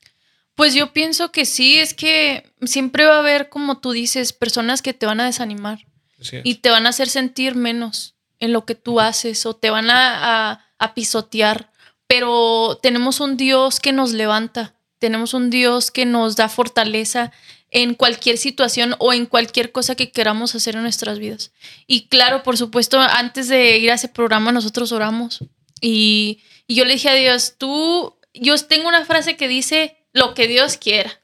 Pues 0.56 0.74
yo 0.74 0.94
pienso 0.94 1.32
que 1.32 1.46
sí, 1.46 1.78
es 1.78 1.94
que 1.94 2.50
siempre 2.64 3.06
va 3.06 3.16
a 3.16 3.20
haber, 3.20 3.50
como 3.50 3.80
tú 3.80 3.92
dices, 3.92 4.34
personas 4.34 4.82
que 4.82 4.94
te 4.94 5.06
van 5.06 5.20
a 5.20 5.26
desanimar 5.26 5.86
y 6.44 6.56
te 6.56 6.70
van 6.70 6.86
a 6.86 6.90
hacer 6.90 7.10
sentir 7.10 7.56
menos 7.56 8.16
en 8.40 8.54
lo 8.54 8.66
que 8.66 8.76
tú 8.76 9.00
haces 9.00 9.46
o 9.46 9.56
te 9.56 9.70
van 9.70 9.90
a 9.90 10.66
pisotear 10.96 11.71
pero 12.12 12.78
tenemos 12.84 13.22
un 13.22 13.38
Dios 13.38 13.80
que 13.80 13.94
nos 13.94 14.12
levanta, 14.12 14.76
tenemos 15.00 15.34
un 15.34 15.50
Dios 15.50 15.92
que 15.92 16.06
nos 16.06 16.36
da 16.36 16.50
fortaleza 16.50 17.32
en 17.70 17.94
cualquier 17.94 18.38
situación 18.38 18.96
o 19.00 19.14
en 19.14 19.26
cualquier 19.26 19.72
cosa 19.72 19.96
que 19.96 20.12
queramos 20.12 20.54
hacer 20.54 20.76
en 20.76 20.82
nuestras 20.82 21.20
vidas. 21.20 21.54
Y 21.88 22.10
claro, 22.10 22.44
por 22.44 22.58
supuesto, 22.58 23.00
antes 23.00 23.48
de 23.48 23.78
ir 23.78 23.92
a 23.92 23.94
ese 23.94 24.10
programa 24.10 24.52
nosotros 24.52 24.92
oramos. 24.92 25.40
Y, 25.80 26.44
yo 26.68 26.84
le 26.84 26.96
dije 26.96 27.08
a 27.08 27.14
Dios, 27.14 27.56
tú, 27.58 28.18
yo 28.34 28.58
tengo 28.58 28.90
una 28.90 29.06
frase 29.06 29.38
que 29.38 29.48
dice 29.48 29.96
lo 30.12 30.34
que 30.34 30.50
Dios 30.50 30.76
quiera, 30.76 31.18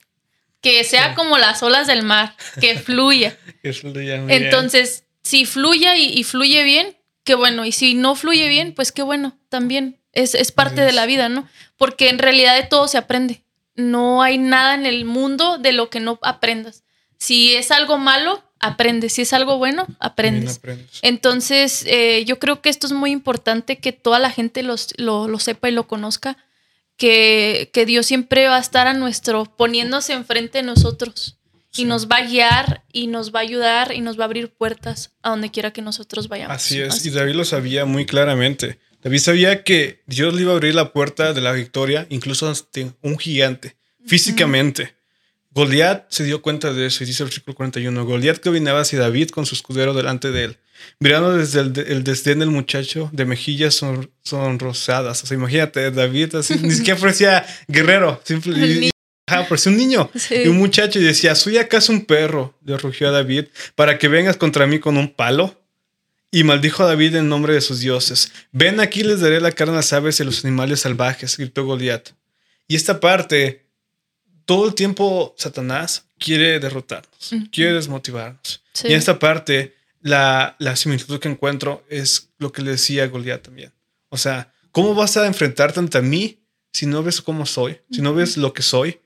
que 0.61 0.85
sea 0.85 1.15
como 1.15 1.37
las 1.37 1.61
olas 1.63 1.87
del 1.87 2.03
mar, 2.03 2.33
que 2.61 2.79
fluya. 2.79 3.37
que 3.61 3.73
fluya 3.73 4.23
Entonces, 4.29 5.03
si 5.21 5.43
fluya 5.43 5.97
y, 5.97 6.17
y 6.17 6.23
fluye 6.23 6.63
bien, 6.63 6.95
qué 7.25 7.35
bueno, 7.35 7.65
y 7.65 7.73
si 7.73 7.93
no 7.93 8.15
fluye 8.15 8.47
bien, 8.47 8.73
pues 8.73 8.93
qué 8.93 9.01
bueno 9.01 9.37
también 9.49 9.96
es, 10.17 10.51
parte 10.51 10.81
de 10.81 10.91
la 10.91 11.05
vida, 11.05 11.29
¿no? 11.29 11.47
Porque 11.77 12.09
en 12.09 12.19
realidad 12.19 12.55
de 12.55 12.63
todo 12.63 12.87
se 12.87 12.97
aprende. 12.97 13.43
No 13.75 14.21
hay 14.23 14.37
nada 14.37 14.73
en 14.73 14.85
el 14.85 15.05
mundo 15.05 15.57
de 15.57 15.71
lo 15.71 15.89
que 15.89 15.99
no 15.99 16.19
aprendas. 16.23 16.83
Si 17.17 17.55
es 17.55 17.71
algo 17.71 17.97
malo, 17.97 18.43
aprendes. 18.59 19.13
Si 19.13 19.21
es 19.21 19.33
algo 19.33 19.57
bueno, 19.57 19.87
aprendes. 19.99 20.59
Entonces, 21.01 21.83
eh, 21.87 22.25
yo 22.25 22.39
creo 22.39 22.61
que 22.61 22.69
esto 22.69 22.87
es 22.87 22.93
muy 22.93 23.11
importante 23.11 23.77
que 23.77 23.91
toda 23.91 24.19
la 24.19 24.31
gente 24.31 24.63
lo, 24.63 24.77
sepa 25.39 25.69
y 25.69 25.71
lo 25.71 25.87
conozca, 25.87 26.37
que, 26.95 27.69
que 27.71 27.85
Dios 27.85 28.07
siempre 28.07 28.47
va 28.47 28.57
a 28.57 28.61
estar 28.61 28.87
a 28.87 28.93
nuestro, 28.93 29.45
poniéndose 29.45 30.13
enfrente 30.13 30.59
de 30.59 30.63
nosotros. 30.63 31.37
Y 31.75 31.85
nos 31.85 32.07
va 32.07 32.17
a 32.17 32.25
guiar 32.25 32.83
y 32.91 33.05
nos 33.05 33.35
va 33.35 33.39
a 33.39 33.43
ayudar 33.43 33.93
y 33.93 34.01
nos 34.01 34.17
va 34.17 34.23
a 34.23 34.25
abrir 34.25 34.49
puertas 34.49 35.11
a 35.21 35.29
donde 35.29 35.51
quiera 35.51 35.71
que 35.71 35.83
nosotros 35.83 36.27
vayamos. 36.27 36.55
Así 36.55 36.81
es, 36.81 37.05
y 37.05 37.11
David 37.11 37.35
lo 37.35 37.45
sabía 37.45 37.85
muy 37.85 38.07
claramente. 38.07 38.79
David 39.03 39.19
sabía 39.19 39.63
que 39.63 40.01
Dios 40.07 40.33
le 40.33 40.41
iba 40.41 40.51
a 40.51 40.55
abrir 40.55 40.75
la 40.75 40.91
puerta 40.91 41.33
de 41.33 41.41
la 41.41 41.51
victoria, 41.51 42.07
incluso 42.09 42.47
ante 42.47 42.91
un 43.01 43.17
gigante, 43.17 43.77
físicamente. 44.05 44.95
Goliat 45.51 46.05
se 46.09 46.23
dio 46.23 46.41
cuenta 46.41 46.71
de 46.71 46.85
eso 46.85 47.03
y 47.03 47.07
dice 47.07 47.23
el 47.23 47.29
versículo 47.29 47.55
41, 47.55 48.05
Goliat 48.05 48.39
caminaba 48.39 48.81
hacia 48.81 48.99
David 48.99 49.29
con 49.29 49.45
su 49.45 49.55
escudero 49.55 49.93
delante 49.93 50.31
de 50.31 50.43
él, 50.43 50.57
mirando 50.99 51.35
desde 51.35 51.61
el, 51.61 52.03
desdén 52.03 52.39
del 52.39 52.51
muchacho 52.51 53.09
de 53.11 53.25
mejillas 53.25 53.73
son, 53.73 54.11
sonrosadas. 54.23 55.23
O 55.23 55.25
sea, 55.25 55.35
imagínate, 55.35 55.89
David 55.89 56.35
así, 56.35 56.55
ni 56.61 56.71
siquiera 56.71 56.99
parecía 57.01 57.45
guerrero, 57.67 58.21
simplemente... 58.23 58.91
parecía 59.25 59.71
un 59.71 59.77
niño 59.79 60.11
y 60.29 60.47
un 60.47 60.57
muchacho 60.57 60.99
y 60.99 61.03
decía, 61.03 61.33
¿soy 61.33 61.57
acaso 61.57 61.91
un 61.91 62.05
perro? 62.05 62.55
Le 62.63 62.77
rugió 62.77 63.09
a 63.09 63.11
David, 63.11 63.45
para 63.73 63.97
que 63.97 64.09
vengas 64.09 64.37
contra 64.37 64.67
mí 64.67 64.79
con 64.79 64.95
un 64.97 65.11
palo. 65.11 65.59
Y 66.31 66.43
maldijo 66.43 66.83
a 66.83 66.87
David 66.87 67.15
en 67.15 67.29
nombre 67.29 67.53
de 67.53 67.61
sus 67.61 67.79
dioses. 67.79 68.31
Ven 68.51 68.79
aquí, 68.79 69.03
les 69.03 69.21
daré 69.21 69.39
la 69.39 69.51
carne 69.51 69.73
a 69.73 69.77
las 69.77 69.93
aves 69.93 70.19
y 70.19 70.23
a 70.23 70.25
los 70.25 70.43
animales 70.43 70.81
salvajes, 70.81 71.37
gritó 71.37 71.65
Goliat. 71.65 72.09
Y 72.67 72.75
esta 72.75 72.99
parte 72.99 73.67
todo 74.47 74.65
el 74.65 74.75
tiempo 74.75 75.35
Satanás 75.37 76.05
quiere 76.17 76.59
derrotarnos, 76.59 77.31
quiere 77.51 77.73
desmotivarnos. 77.73 78.63
Y 78.85 78.93
en 78.93 78.93
esta 78.93 79.19
parte, 79.19 79.75
la, 79.99 80.55
la, 80.57 80.75
similitud 80.77 81.19
que 81.19 81.27
encuentro 81.27 81.85
es 81.89 82.29
lo 82.37 82.53
que 82.53 82.61
le 82.61 82.71
decía 82.71 83.05
Goliat 83.07 83.43
también. 83.43 83.73
O 84.07 84.17
sea, 84.17 84.53
¿cómo 84.71 84.95
vas 84.95 85.17
a 85.17 85.27
enfrentarte 85.27 85.81
ante 85.81 86.01
mí 86.01 86.39
si 86.71 86.85
no 86.85 87.03
ves 87.03 87.21
cómo 87.21 87.45
soy? 87.45 87.81
Si 87.91 88.01
no 88.01 88.13
ves 88.13 88.37
lo 88.37 88.53
que 88.53 88.61
soy. 88.61 89.01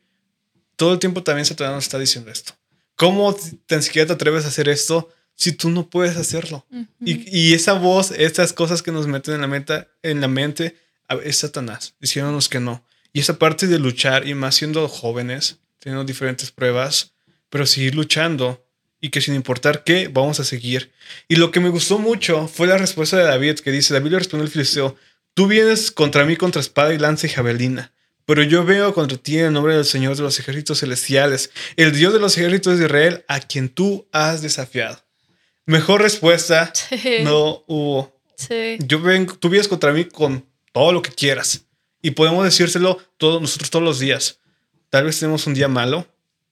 Todo 0.76 0.94
el 0.94 1.00
tiempo 1.00 1.24
también 1.24 1.46
Satanás 1.46 1.74
nos 1.74 1.86
está 1.86 1.98
diciendo 1.98 2.30
esto. 2.30 2.54
¿Cómo 2.96 3.36
tan 3.66 3.82
siquiera 3.82 4.06
te 4.06 4.14
atreves 4.14 4.46
a 4.46 4.50
hacer 4.50 4.70
esto 4.70 5.10
si 5.42 5.54
tú 5.54 5.72
no 5.72 5.90
puedes 5.90 6.18
hacerlo? 6.18 6.68
y, 7.04 7.28
y, 7.36 7.56
esa 7.56 7.74
voz, 7.74 8.12
estas 8.12 8.54
cosas 8.54 8.84
que 8.84 8.92
nos 8.92 9.08
meten 9.08 9.34
en 9.34 9.42
la, 9.42 9.48
meta, 9.48 9.88
en 10.04 10.22
la 10.22 10.28
mente, 10.28 10.78
es 11.24 11.38
Satanás, 11.38 11.96
diciéndonos 12.00 12.48
que 12.48 12.60
no. 12.60 12.86
Y 13.12 13.22
esa 13.22 13.40
parte 13.40 13.66
de 13.66 13.80
luchar, 13.80 14.28
y 14.28 14.36
más 14.36 14.54
siendo 14.54 14.88
jóvenes, 14.88 15.58
teniendo 15.80 16.06
diferentes 16.06 16.52
pruebas, 16.52 17.14
pero 17.50 17.66
seguir 17.66 17.96
luchando 17.96 18.64
y 19.02 19.10
que 19.10 19.20
sin 19.20 19.34
importar 19.34 19.84
qué, 19.84 20.10
vamos 20.10 20.40
a 20.40 20.44
seguir. 20.44 20.92
Y 21.28 21.38
lo 21.38 21.50
que 21.50 21.60
me 21.60 21.70
gustó 21.70 21.98
mucho 21.98 22.48
fue 22.48 22.68
la 22.68 22.78
respuesta 22.78 23.18
de 23.18 23.24
David, 23.24 23.62
que 23.62 23.72
dice, 23.72 23.96
David 23.96 24.12
le 24.12 24.20
respondió 24.20 24.46
al 24.46 24.52
filisteo, 24.52 24.96
tú 25.34 25.48
vienes 25.48 25.90
contra 25.90 26.24
mí 26.24 26.36
contra 26.38 26.62
espada 26.62 26.94
y 26.94 27.00
lanza 27.00 27.26
y 27.26 27.32
javelina, 27.32 27.92
pero 28.28 28.44
yo 28.44 28.64
veo 28.64 28.94
contra 28.94 29.18
ti 29.18 29.40
en 29.40 29.46
el 29.48 29.54
nombre 29.54 29.76
del 29.76 29.86
Señor 29.86 30.16
de 30.16 30.22
los 30.22 30.40
ejércitos 30.40 30.82
celestiales, 30.82 31.50
el 31.78 31.94
Dios 31.94 32.14
de 32.14 32.20
los 32.20 32.38
ejércitos 32.38 32.78
de 32.78 32.86
Israel, 32.86 33.26
a 33.28 33.40
quien 33.40 33.70
tú 33.70 34.08
has 34.12 34.44
desafiado. 34.44 35.04
Mejor 35.66 36.02
respuesta 36.02 36.72
no 37.24 37.64
hubo. 37.68 38.20
Yo 38.80 39.00
vengo, 39.02 39.36
tú 39.38 39.50
vienes 39.50 39.68
contra 39.68 39.92
mí 39.92 40.06
con 40.06 40.46
todo 40.72 40.92
lo 40.92 41.02
que 41.02 41.12
quieras. 41.12 41.66
Y 42.02 42.12
podemos 42.12 42.44
decírselo 42.44 43.00
todos, 43.18 43.42
nosotros 43.42 43.70
todos 43.70 43.86
los 43.86 44.00
días. 44.00 44.40
Tal 44.90 45.06
vez 45.06 45.20
tenemos 45.20 45.46
un 45.48 45.54
día 45.54 45.68
malo, 45.68 46.08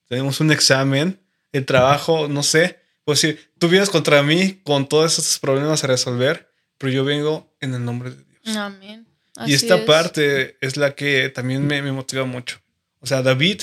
tenemos 0.08 0.40
un 0.40 0.52
examen, 0.52 1.20
el 1.52 1.66
trabajo, 1.66 2.28
no 2.28 2.42
sé. 2.42 2.78
Pues 3.04 3.20
si 3.20 3.36
tú 3.58 3.68
vienes 3.68 3.90
contra 3.90 4.22
mí 4.22 4.60
con 4.62 4.88
todos 4.88 5.18
estos 5.18 5.38
problemas 5.38 5.82
a 5.82 5.88
resolver, 5.88 6.50
pero 6.78 6.92
yo 6.92 7.04
vengo 7.04 7.52
en 7.60 7.74
el 7.74 7.84
nombre 7.84 8.10
de 8.10 8.24
Dios. 8.42 8.56
Amén. 8.56 9.06
y 9.46 9.54
esta 9.54 9.84
parte 9.84 10.56
es 10.60 10.76
la 10.76 10.94
que 10.94 11.28
también 11.28 11.66
me, 11.66 11.82
me 11.82 11.92
motiva 11.92 12.24
mucho. 12.24 12.60
O 13.00 13.06
sea, 13.06 13.22
David 13.22 13.62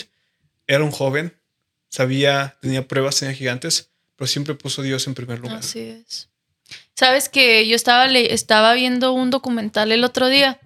era 0.66 0.84
un 0.84 0.92
joven, 0.92 1.36
sabía, 1.90 2.58
tenía 2.62 2.88
pruebas, 2.88 3.18
tenía 3.18 3.34
gigantes, 3.34 3.92
pero 4.18 4.28
siempre 4.28 4.56
puso 4.56 4.82
a 4.82 4.84
Dios 4.84 5.08
en 5.08 5.14
primer 5.14 5.40
lugar. 5.40 5.60
Así 5.60 5.80
es. 5.80 6.28
Sabes 6.96 7.30
que 7.30 7.68
yo 7.68 7.76
estaba, 7.76 8.08
estaba 8.08 8.74
viendo 8.74 9.14
un 9.14 9.30
documental 9.30 9.92
el 9.92 10.04
otro 10.04 10.28
día 10.28 10.60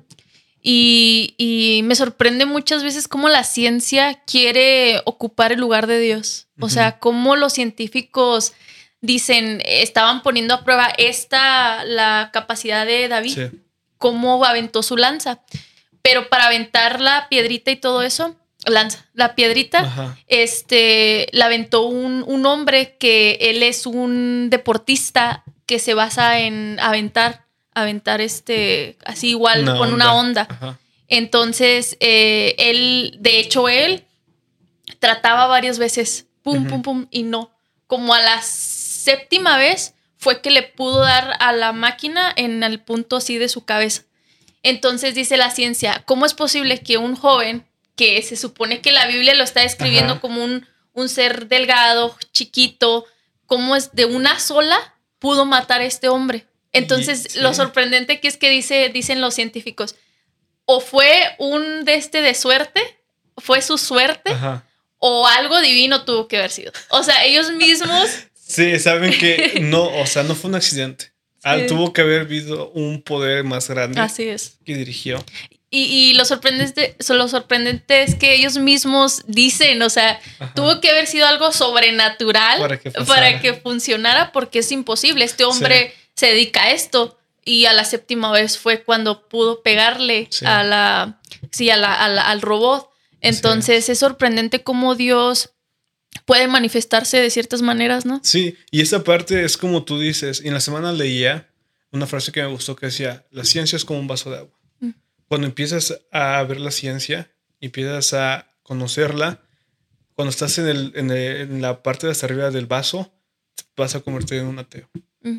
y, 0.63 1.81
me 1.83 1.95
sorprende 1.95 2.45
muchas 2.45 2.83
veces 2.83 3.07
cómo 3.07 3.29
la 3.29 3.43
ciencia 3.43 4.21
quiere 4.25 5.01
ocupar 5.05 5.51
el 5.51 5.59
lugar 5.59 5.87
de 5.87 5.99
Dios. 5.99 6.47
O 6.59 6.69
sea, 6.69 6.99
cómo 6.99 7.35
los 7.35 7.53
científicos 7.53 8.53
dicen, 9.01 9.61
estaban 9.65 10.21
poniendo 10.21 10.53
a 10.53 10.63
prueba 10.63 10.93
esta, 10.97 11.83
la 11.83 12.29
capacidad 12.31 12.85
de 12.85 13.07
David, 13.07 13.49
cómo 13.97 14.43
aventó 14.45 14.83
su 14.83 14.95
lanza. 14.95 15.41
Pero 16.03 16.29
para 16.29 16.45
aventar 16.45 17.01
la 17.01 17.27
piedrita 17.29 17.71
y 17.71 17.75
todo 17.75 18.03
eso, 18.03 18.35
lanza, 18.65 19.05
la 19.13 19.35
piedrita, 19.35 20.15
este, 20.27 21.27
la 21.31 21.45
aventó 21.45 21.83
un, 21.83 22.23
un 22.27 22.45
hombre 22.45 22.97
que 22.97 23.37
él 23.41 23.63
es 23.63 23.85
un 23.85 24.49
deportista 24.49 25.43
que 25.65 25.79
se 25.79 25.93
basa 25.93 26.39
en 26.39 26.79
aventar 26.79 27.45
aventar 27.73 28.21
este, 28.21 28.97
así 29.05 29.29
igual 29.29 29.65
con 29.77 29.93
una 29.93 30.13
onda. 30.13 30.47
Entonces, 31.07 31.97
eh, 31.99 32.55
él, 32.57 33.17
de 33.19 33.39
hecho, 33.39 33.69
él 33.69 34.05
trataba 34.99 35.47
varias 35.47 35.79
veces, 35.79 36.27
pum, 36.41 36.67
pum, 36.67 36.81
pum, 36.81 37.07
y 37.11 37.23
no. 37.23 37.51
Como 37.87 38.13
a 38.13 38.21
la 38.21 38.41
séptima 38.41 39.57
vez 39.57 39.93
fue 40.17 40.41
que 40.41 40.51
le 40.51 40.63
pudo 40.63 40.99
dar 40.99 41.35
a 41.39 41.51
la 41.51 41.73
máquina 41.73 42.31
en 42.35 42.63
el 42.63 42.79
punto 42.79 43.17
así 43.17 43.37
de 43.37 43.49
su 43.49 43.65
cabeza. 43.65 44.03
Entonces 44.63 45.15
dice 45.15 45.37
la 45.37 45.49
ciencia, 45.49 46.03
¿cómo 46.05 46.25
es 46.25 46.33
posible 46.33 46.81
que 46.81 46.97
un 46.97 47.15
joven 47.15 47.65
que 48.01 48.19
se 48.23 48.35
supone 48.35 48.81
que 48.81 48.91
la 48.91 49.05
Biblia 49.05 49.35
lo 49.35 49.43
está 49.43 49.61
describiendo 49.61 50.19
como 50.21 50.43
un, 50.43 50.65
un 50.93 51.07
ser 51.07 51.47
delgado, 51.47 52.17
chiquito, 52.33 53.05
cómo 53.45 53.75
es 53.75 53.91
de 53.91 54.05
una 54.05 54.39
sola 54.39 54.95
pudo 55.19 55.45
matar 55.45 55.81
a 55.81 55.85
este 55.85 56.07
hombre? 56.07 56.47
Entonces, 56.71 57.35
lo 57.35 57.53
sorprendente 57.53 58.19
que 58.19 58.27
es 58.27 58.37
que 58.37 58.49
dice, 58.49 58.89
dicen 58.89 59.21
los 59.21 59.35
científicos, 59.35 59.97
o 60.65 60.79
fue 60.79 61.11
un 61.37 61.85
de 61.85 61.93
este 61.93 62.23
de 62.23 62.33
suerte, 62.33 62.81
fue 63.37 63.61
su 63.61 63.77
suerte, 63.77 64.31
o 64.97 65.27
algo 65.27 65.61
divino 65.61 66.03
tuvo 66.03 66.27
que 66.27 66.37
haber 66.37 66.49
sido. 66.49 66.71
O 66.89 67.03
sea, 67.03 67.23
ellos 67.23 67.51
mismos. 67.51 68.09
sí, 68.33 68.79
saben 68.79 69.15
que 69.15 69.59
no, 69.61 69.95
o 69.95 70.07
sea, 70.07 70.23
no 70.23 70.33
fue 70.33 70.49
un 70.49 70.55
accidente. 70.55 71.13
tuvo 71.67 71.93
que 71.93 72.01
haber 72.01 72.21
habido 72.21 72.71
un 72.71 73.03
poder 73.03 73.43
más 73.43 73.69
grande. 73.69 74.01
Así 74.01 74.23
es. 74.23 74.57
Que 74.65 74.73
dirigió. 74.73 75.23
Y, 75.73 76.13
lo, 76.15 76.25
sorprendente, 76.25 76.97
lo 77.07 77.29
sorprendente 77.29 78.03
es 78.03 78.15
que 78.15 78.35
ellos 78.35 78.57
mismos 78.57 79.23
dicen, 79.25 79.81
o 79.81 79.89
sea, 79.89 80.19
tuvo 80.53 80.81
que 80.81 80.89
haber 80.89 81.07
sido 81.07 81.25
algo 81.25 81.53
sobrenatural 81.53 82.59
para 83.07 83.39
que, 83.39 83.53
funcionara 83.53 84.33
porque 84.33 84.59
es 84.59 84.71
imposible. 84.73 85.23
Este 85.23 85.45
hombre 85.45 85.93
se 86.13 86.27
dedica 86.27 86.63
a 86.63 86.71
esto. 86.71 87.17
Y 87.43 87.65
a 87.65 87.73
la 87.73 87.85
séptima 87.85 88.31
vez 88.31 88.57
fue 88.57 88.83
cuando 88.83 89.27
pudo 89.27 89.63
pegarle 89.63 90.29
a 90.45 90.63
la, 90.63 91.19
sí, 91.51 91.69
a 91.69 91.77
la, 91.77 91.93
al 91.95 92.41
robot. 92.41 92.89
Entonces 93.21 93.87
es 93.87 93.97
sorprendente 93.97 94.63
cómo 94.63 94.95
Dios 94.95 95.51
puede 96.25 96.47
manifestarse 96.47 97.17
de 97.17 97.29
ciertas 97.29 97.61
maneras, 97.61 98.05
¿no? 98.05 98.19
Sí, 98.23 98.57
y 98.71 98.81
esa 98.81 99.03
parte 99.03 99.43
es 99.45 99.57
como 99.57 99.83
tú 99.83 99.99
dices. 99.99 100.41
En 100.43 100.53
la 100.53 100.59
semana 100.59 100.91
leía 100.91 101.49
una 101.91 102.07
frase 102.07 102.31
que 102.31 102.41
me 102.41 102.47
gustó 102.47 102.75
que 102.75 102.87
decía, 102.87 103.25
la 103.31 103.45
ciencia 103.45 103.75
es 103.75 103.85
como 103.85 103.99
un 103.99 104.07
vaso 104.07 104.29
de 104.29 104.37
agua. 104.37 104.60
Cuando 105.31 105.47
empiezas 105.47 105.97
a 106.11 106.43
ver 106.43 106.59
la 106.59 106.71
ciencia, 106.71 107.31
empiezas 107.61 108.11
a 108.11 108.53
conocerla, 108.63 109.41
cuando 110.13 110.29
estás 110.29 110.57
en, 110.57 110.67
el, 110.67 110.91
en, 110.93 111.09
en 111.09 111.61
la 111.61 111.83
parte 111.83 112.05
de 112.05 112.11
hasta 112.11 112.25
arriba 112.25 112.51
del 112.51 112.65
vaso, 112.65 113.13
vas 113.77 113.95
a 113.95 114.01
convertir 114.01 114.39
en 114.39 114.47
un 114.47 114.59
ateo 114.59 114.89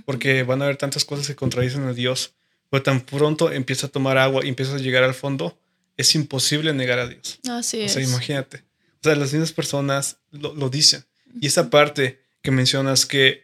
porque 0.07 0.45
van 0.45 0.63
a 0.63 0.65
haber 0.65 0.79
tantas 0.79 1.05
cosas 1.05 1.27
que 1.27 1.35
contradicen 1.35 1.85
a 1.85 1.93
Dios. 1.93 2.33
Pero 2.71 2.83
tan 2.83 3.03
pronto 3.03 3.53
empieza 3.53 3.89
a 3.89 3.91
tomar 3.91 4.17
agua 4.17 4.43
y 4.43 4.49
empieza 4.49 4.75
a 4.75 4.79
llegar 4.79 5.05
al 5.05 5.13
fondo, 5.13 5.59
es 5.99 6.15
imposible 6.15 6.73
negar 6.73 6.99
a 6.99 7.07
Dios. 7.07 7.39
Así 7.51 7.83
o 7.83 7.89
sea, 7.91 8.03
imagínate. 8.03 8.65
O 9.01 9.03
sea, 9.03 9.15
las 9.15 9.33
mismas 9.35 9.53
personas 9.53 10.21
lo, 10.31 10.55
lo 10.55 10.71
dicen. 10.71 11.05
Y 11.39 11.49
esa 11.49 11.69
parte 11.69 12.23
que 12.41 12.51
mencionas 12.51 13.05
que 13.05 13.43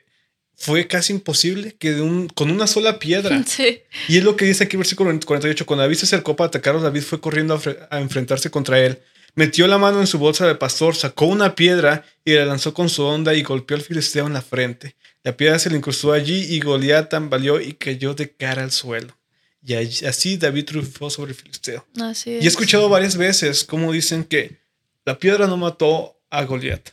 fue 0.61 0.89
casi 0.89 1.13
imposible 1.13 1.77
que 1.79 1.93
de 1.93 2.03
un, 2.03 2.29
con 2.29 2.51
una 2.51 2.67
sola 2.67 2.99
piedra. 2.99 3.43
Sí. 3.47 3.81
Y 4.09 4.19
es 4.19 4.25
lo 4.25 4.37
que 4.37 4.45
dice 4.45 4.65
aquí 4.65 4.75
el 4.75 4.79
versículo 4.79 5.19
48. 5.19 5.65
Cuando 5.65 5.83
David 5.83 5.97
se 5.97 6.07
acercó 6.07 6.35
para 6.37 6.49
atacarlos, 6.49 6.83
David 6.83 7.03
fue 7.03 7.21
corriendo 7.21 7.55
a, 7.55 7.97
a, 7.97 8.01
enfrentarse 8.01 8.51
contra 8.51 8.81
él. 8.81 8.99
Metió 9.37 9.69
la 9.69 9.79
mano 9.79 10.01
en 10.01 10.09
su 10.09 10.19
bolsa 10.19 10.47
de 10.47 10.57
pastor, 10.57 10.97
sacó 10.97 11.27
una 11.27 11.55
piedra 11.55 12.05
y 12.25 12.35
la 12.35 12.45
lanzó 12.45 12.75
con 12.75 12.89
su 12.89 13.05
onda 13.05 13.35
y 13.35 13.43
golpeó 13.43 13.77
al 13.77 13.83
filisteo 13.83 14.27
en 14.27 14.33
la 14.33 14.43
frente. 14.43 14.97
La 15.23 15.37
piedra 15.37 15.59
se 15.61 15.71
le 15.71 15.77
incrustó 15.77 16.13
allí 16.13 16.47
y 16.53 16.61
Goliat 16.61 17.09
tambaleó 17.09 17.61
y 17.61 17.75
cayó 17.75 18.15
de 18.15 18.31
cara 18.31 18.65
al 18.65 18.73
suelo. 18.73 19.17
Y 19.65 19.75
así 19.75 20.37
David 20.37 20.65
triunfó 20.65 21.09
sobre 21.09 21.33
el 21.33 21.37
filisteo. 21.37 21.87
Así 22.01 22.31
Y 22.31 22.45
he 22.45 22.49
escuchado 22.49 22.89
varias 22.89 23.17
veces 23.17 23.65
cómo 23.65 23.93
dicen 23.93 24.25
que 24.25 24.57
la 25.05 25.19
piedra 25.19 25.47
no 25.47 25.57
mató 25.57 26.21
a 26.31 26.43
Goliat. 26.45 26.91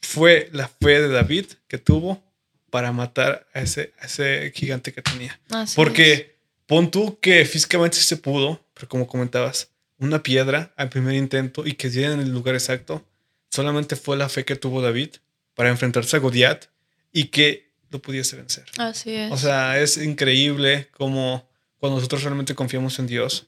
Fue 0.00 0.48
la 0.52 0.68
fe 0.68 1.02
de 1.02 1.08
David 1.08 1.46
que 1.68 1.78
tuvo 1.78 2.25
para 2.70 2.92
matar 2.92 3.46
a 3.54 3.60
ese, 3.60 3.92
ese 4.02 4.52
gigante 4.54 4.92
que 4.92 5.02
tenía. 5.02 5.38
Porque 5.74 6.36
pon 6.66 6.90
tú 6.90 7.18
que 7.20 7.44
físicamente 7.44 7.96
se 7.98 8.16
pudo, 8.16 8.64
pero 8.74 8.88
como 8.88 9.06
comentabas, 9.06 9.70
una 9.98 10.22
piedra 10.22 10.72
al 10.76 10.88
primer 10.88 11.14
intento 11.14 11.66
y 11.66 11.72
que 11.72 11.88
diera 11.88 12.12
en 12.12 12.20
el 12.20 12.30
lugar 12.30 12.54
exacto, 12.54 13.04
solamente 13.50 13.96
fue 13.96 14.16
la 14.16 14.28
fe 14.28 14.44
que 14.44 14.56
tuvo 14.56 14.82
David 14.82 15.10
para 15.54 15.70
enfrentarse 15.70 16.16
a 16.16 16.20
Goliat 16.20 16.66
y 17.12 17.24
que 17.28 17.70
lo 17.90 18.02
pudiese 18.02 18.36
vencer. 18.36 18.66
Así 18.78 19.14
es. 19.14 19.32
O 19.32 19.36
sea, 19.36 19.80
es 19.80 19.96
increíble 19.96 20.88
cómo 20.92 21.48
cuando 21.78 21.96
nosotros 21.96 22.22
realmente 22.24 22.54
confiamos 22.54 22.98
en 22.98 23.06
Dios, 23.06 23.46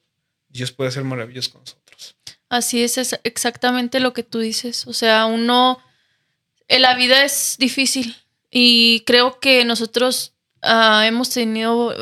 Dios 0.48 0.72
puede 0.72 0.88
hacer 0.88 1.04
maravillas 1.04 1.48
con 1.48 1.60
nosotros. 1.60 2.16
Así 2.48 2.82
es, 2.82 2.96
es 2.96 3.18
exactamente 3.24 4.00
lo 4.00 4.14
que 4.14 4.22
tú 4.22 4.38
dices. 4.38 4.86
O 4.86 4.94
sea, 4.94 5.26
uno, 5.26 5.78
en 6.68 6.82
la 6.82 6.94
vida 6.94 7.24
es 7.24 7.56
difícil 7.58 8.16
y 8.60 9.04
creo 9.06 9.38
que 9.38 9.64
nosotros 9.64 10.32
ah, 10.62 11.04
hemos 11.06 11.30
tenido 11.30 11.94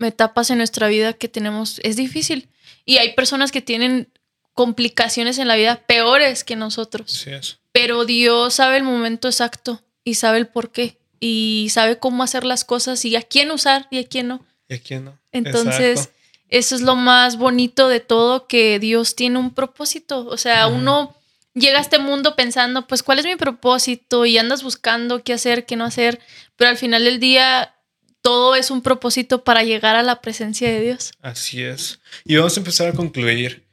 etapas 0.00 0.48
en 0.48 0.56
nuestra 0.56 0.88
vida 0.88 1.12
que 1.12 1.28
tenemos, 1.28 1.80
es 1.82 1.96
difícil. 1.96 2.48
Y 2.86 2.96
hay 2.96 3.12
personas 3.12 3.52
que 3.52 3.60
tienen 3.60 4.10
complicaciones 4.54 5.36
en 5.36 5.48
la 5.48 5.56
vida 5.56 5.82
peores 5.86 6.44
que 6.44 6.56
nosotros. 6.56 7.12
Sí, 7.12 7.30
es. 7.30 7.58
Pero 7.72 8.06
Dios 8.06 8.54
sabe 8.54 8.78
el 8.78 8.84
momento 8.84 9.28
exacto 9.28 9.82
y 10.02 10.14
sabe 10.14 10.38
el 10.38 10.46
por 10.46 10.72
qué 10.72 10.96
y 11.20 11.68
sabe 11.70 11.98
cómo 11.98 12.22
hacer 12.22 12.44
las 12.44 12.64
cosas 12.64 13.04
y 13.04 13.14
a 13.14 13.20
quién 13.20 13.50
usar 13.50 13.86
y 13.90 13.98
a 13.98 14.08
quién 14.08 14.28
no. 14.28 14.46
¿Y 14.66 14.76
a 14.76 14.80
quién 14.80 15.04
no? 15.04 15.18
Entonces, 15.32 15.98
Exacto. 15.98 16.18
eso 16.48 16.74
es 16.74 16.80
lo 16.80 16.96
más 16.96 17.36
bonito 17.36 17.88
de 17.88 18.00
todo, 18.00 18.46
que 18.46 18.78
Dios 18.78 19.14
tiene 19.14 19.38
un 19.38 19.52
propósito. 19.52 20.26
O 20.26 20.38
sea, 20.38 20.68
Ujú. 20.68 20.76
uno 20.76 21.14
llega 21.58 21.78
a 21.78 21.82
este 21.82 21.98
mundo 21.98 22.36
pensando, 22.36 22.86
pues, 22.86 23.02
¿cuál 23.02 23.18
es 23.18 23.24
mi 23.24 23.36
propósito? 23.36 24.26
Y 24.26 24.38
andas 24.38 24.62
buscando 24.62 25.22
qué 25.22 25.32
hacer, 25.32 25.66
qué 25.66 25.76
no 25.76 25.84
hacer. 25.84 26.20
Pero 26.56 26.70
al 26.70 26.76
final 26.76 27.04
del 27.04 27.20
día, 27.20 27.74
todo 28.22 28.54
es 28.54 28.70
un 28.70 28.82
propósito 28.82 29.44
para 29.44 29.62
llegar 29.62 29.96
a 29.96 30.02
la 30.02 30.20
presencia 30.20 30.68
de 30.68 30.80
Dios. 30.80 31.12
Así 31.20 31.62
es. 31.62 32.00
Y 32.24 32.36
vamos 32.36 32.56
a 32.56 32.60
empezar 32.60 32.88
a 32.88 32.92
concluir. 32.92 33.64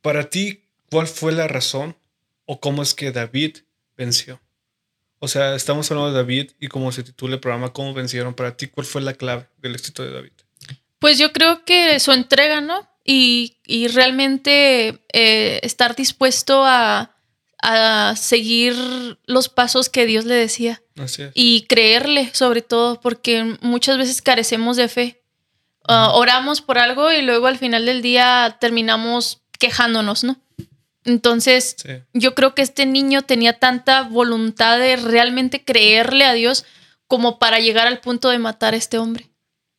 Para 0.00 0.30
ti, 0.30 0.64
¿cuál 0.90 1.06
fue 1.06 1.32
la 1.32 1.48
razón 1.48 1.96
o 2.46 2.60
cómo 2.60 2.82
es 2.82 2.94
que 2.94 3.12
David 3.12 3.58
venció? 3.96 4.40
O 5.18 5.26
sea, 5.26 5.54
estamos 5.56 5.90
hablando 5.90 6.12
de 6.12 6.16
David 6.18 6.52
y 6.60 6.68
como 6.68 6.92
se 6.92 7.02
titula 7.02 7.34
el 7.34 7.40
programa, 7.40 7.72
¿cómo 7.72 7.92
vencieron? 7.92 8.34
Para 8.34 8.56
ti, 8.56 8.68
¿cuál 8.68 8.86
fue 8.86 9.02
la 9.02 9.14
clave 9.14 9.48
del 9.58 9.74
éxito 9.74 10.04
de 10.04 10.12
David? 10.12 10.32
Pues 11.00 11.18
yo 11.18 11.32
creo 11.32 11.64
que 11.64 11.98
su 11.98 12.12
entrega, 12.12 12.60
¿no? 12.60 12.88
Y, 13.04 13.58
y 13.64 13.88
realmente 13.88 15.02
eh, 15.12 15.60
estar 15.62 15.96
dispuesto 15.96 16.64
a, 16.64 17.17
a 17.62 18.14
seguir 18.16 18.74
los 19.26 19.48
pasos 19.48 19.88
que 19.88 20.06
Dios 20.06 20.24
le 20.24 20.34
decía. 20.34 20.82
Así 20.96 21.22
es. 21.22 21.30
y 21.34 21.62
creerle 21.68 22.30
sobre 22.34 22.60
todo, 22.62 23.00
porque 23.00 23.56
muchas 23.60 23.98
veces 23.98 24.20
carecemos 24.20 24.76
de 24.76 24.88
fe. 24.88 25.22
Ah, 25.86 26.10
oramos 26.12 26.60
por 26.60 26.78
algo 26.78 27.10
y 27.12 27.22
luego 27.22 27.46
al 27.46 27.56
final 27.56 27.86
del 27.86 28.02
día 28.02 28.58
terminamos 28.60 29.42
quejándonos, 29.58 30.24
¿no? 30.24 30.40
Entonces, 31.04 31.76
Sí. 31.82 31.92
yo 32.12 32.34
creo 32.34 32.54
que 32.54 32.62
este 32.62 32.84
niño 32.84 33.22
tenía 33.22 33.54
tanta 33.54 34.02
voluntad 34.02 34.78
de 34.78 34.96
realmente 34.96 35.64
creerle 35.64 36.24
a 36.24 36.34
Dios 36.34 36.64
como 37.06 37.38
para 37.38 37.58
llegar 37.60 37.86
al 37.86 38.00
punto 38.00 38.28
de 38.28 38.38
matar 38.38 38.74
a 38.74 38.76
este 38.76 38.98
hombre. 38.98 39.30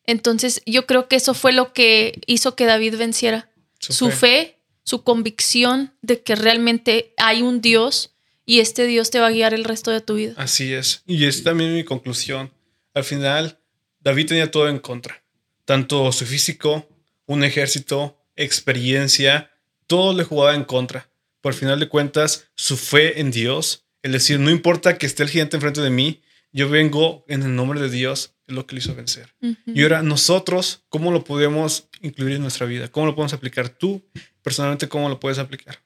Entonces, 0.06 0.64
yo 0.66 0.88
creo 0.88 1.08
que 1.08 1.18
eso 1.18 1.34
fue 1.36 1.52
lo 1.52 1.72
que 1.74 2.20
hizo 2.26 2.56
que 2.56 2.66
David 2.66 2.96
venciera. 2.98 3.50
Su, 3.80 4.10
fe. 4.10 4.59
Su 4.90 5.04
convicción 5.04 5.94
de 6.02 6.24
que 6.24 6.36
realmente 6.36 7.14
hay 7.18 7.44
un 7.44 7.62
Dios 7.62 8.16
y 8.44 8.60
este 8.60 8.88
Dios 8.88 9.12
te 9.12 9.20
va 9.20 9.28
a 9.28 9.32
guiar 9.32 9.54
el 9.54 9.64
resto 9.64 9.92
de 9.92 10.02
tu 10.02 10.16
vida. 10.16 10.34
Así 10.36 10.74
es. 10.74 11.04
Y 11.06 11.26
es 11.26 11.44
también 11.44 11.76
mi 11.76 11.84
conclusión. 11.84 12.52
Al 12.96 13.04
final, 13.04 13.60
David 14.00 14.30
tenía 14.30 14.50
todo 14.50 14.68
en 14.68 14.80
contra. 14.80 15.22
Tanto 15.66 16.12
su 16.12 16.26
físico, 16.26 16.90
un 17.28 17.44
ejército, 17.44 18.20
experiencia, 18.36 19.52
todo 19.86 20.18
le 20.18 20.24
jugaba 20.24 20.56
en 20.56 20.64
contra. 20.64 21.08
Por 21.42 21.54
final 21.54 21.80
de 21.80 21.88
cuentas, 21.88 22.48
su 22.56 22.76
fe 22.76 23.22
en 23.22 23.30
Dios, 23.30 23.86
el 24.02 24.14
decir, 24.14 24.40
no 24.40 24.50
importa 24.50 24.98
que 24.98 25.06
esté 25.06 25.22
el 25.22 25.30
gigante 25.30 25.58
enfrente 25.58 25.82
de 25.82 25.92
mí, 25.92 26.24
yo 26.52 26.68
vengo 26.68 27.26
en 27.28 27.44
el 27.44 27.56
nombre 27.56 27.80
de 27.80 27.92
Dios, 27.92 28.34
es 28.50 28.56
lo 28.56 28.66
que 28.66 28.76
le 28.76 28.80
hizo 28.80 28.96
vencer. 28.96 29.34
Y 29.66 29.84
ahora 29.84 30.02
nosotros, 30.02 30.82
¿cómo 30.90 31.12
lo 31.12 31.24
podemos 31.24 31.86
incluir 32.02 32.36
en 32.36 32.42
nuestra 32.42 32.66
vida? 32.66 32.88
¿Cómo 32.90 33.06
lo 33.06 33.16
podemos 33.16 33.34
aplicar 33.34 33.70
tú? 33.70 34.04
Personalmente, 34.42 34.90
¿cómo 34.90 35.08
lo 35.10 35.20
puedes 35.20 35.38
aplicar? 35.40 35.80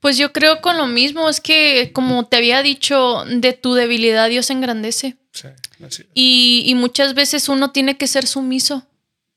Pues 0.00 0.16
yo 0.18 0.32
creo 0.32 0.60
con 0.60 0.76
lo 0.76 0.86
mismo, 0.86 1.28
es 1.28 1.40
que 1.40 1.90
como 1.92 2.26
te 2.26 2.36
había 2.36 2.62
dicho, 2.62 3.24
de 3.26 3.52
tu 3.54 3.74
debilidad 3.74 4.28
Dios 4.28 4.50
engrandece. 4.50 5.16
Sí, 5.32 5.48
así. 5.84 6.04
Y, 6.14 6.62
y 6.66 6.74
muchas 6.76 7.14
veces 7.14 7.48
uno 7.48 7.72
tiene 7.72 7.96
que 7.96 8.06
ser 8.06 8.26
sumiso. 8.26 8.86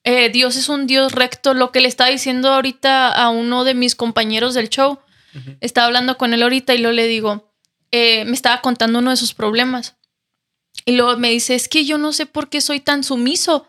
Eh, 0.04 0.30
Dios 0.30 0.56
es 0.56 0.70
un 0.70 0.86
Dios 0.86 1.12
recto. 1.13 1.54
Lo 1.54 1.72
que 1.72 1.82
le 1.82 1.88
estaba 1.88 2.10
diciendo 2.10 2.50
ahorita 2.54 3.12
a 3.12 3.30
uno 3.30 3.63
de 3.63 3.74
mis 3.74 3.96
compañeros 3.96 4.54
del 4.54 4.70
show, 4.70 5.00
Ujú. 5.36 5.58
estaba 5.60 5.88
hablando 5.88 6.18
con 6.18 6.34
él 6.34 6.44
ahorita 6.44 6.74
y 6.76 6.78
luego 6.80 6.94
le 6.94 7.08
digo, 7.08 7.52
eh, 7.92 8.24
me 8.26 8.34
estaba 8.34 8.62
contando 8.62 9.00
uno 9.00 9.12
de 9.12 9.18
sus 9.18 9.34
problemas. 9.34 9.96
Y 10.86 10.94
luego 10.94 11.18
me 11.18 11.30
dice, 11.32 11.56
es 11.56 11.68
que 11.68 11.86
yo 11.86 11.98
no 11.98 12.13
sé 12.13 12.26
por 12.26 12.50
qué 12.50 12.62
soy 12.62 12.80
tan 12.80 13.04
sumiso 13.04 13.68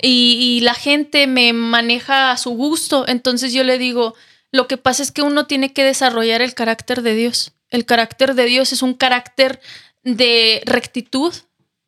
y, 0.00 0.38
y 0.40 0.60
la 0.60 0.74
gente 0.74 1.26
me 1.26 1.52
maneja 1.52 2.30
a 2.30 2.36
su 2.38 2.50
gusto. 2.50 3.04
Entonces 3.06 3.52
yo 3.52 3.64
le 3.64 3.78
digo, 3.78 4.14
lo 4.50 4.66
que 4.66 4.76
pasa 4.78 5.02
es 5.02 5.12
que 5.12 5.22
uno 5.22 5.46
tiene 5.46 5.72
que 5.72 5.84
desarrollar 5.84 6.40
el 6.42 6.54
carácter 6.54 7.02
de 7.02 7.14
Dios. 7.14 7.52
El 7.70 7.84
carácter 7.84 8.34
de 8.34 8.44
Dios 8.46 8.72
es 8.72 8.82
un 8.82 8.94
carácter 8.94 9.60
de 10.04 10.62
rectitud, 10.64 11.34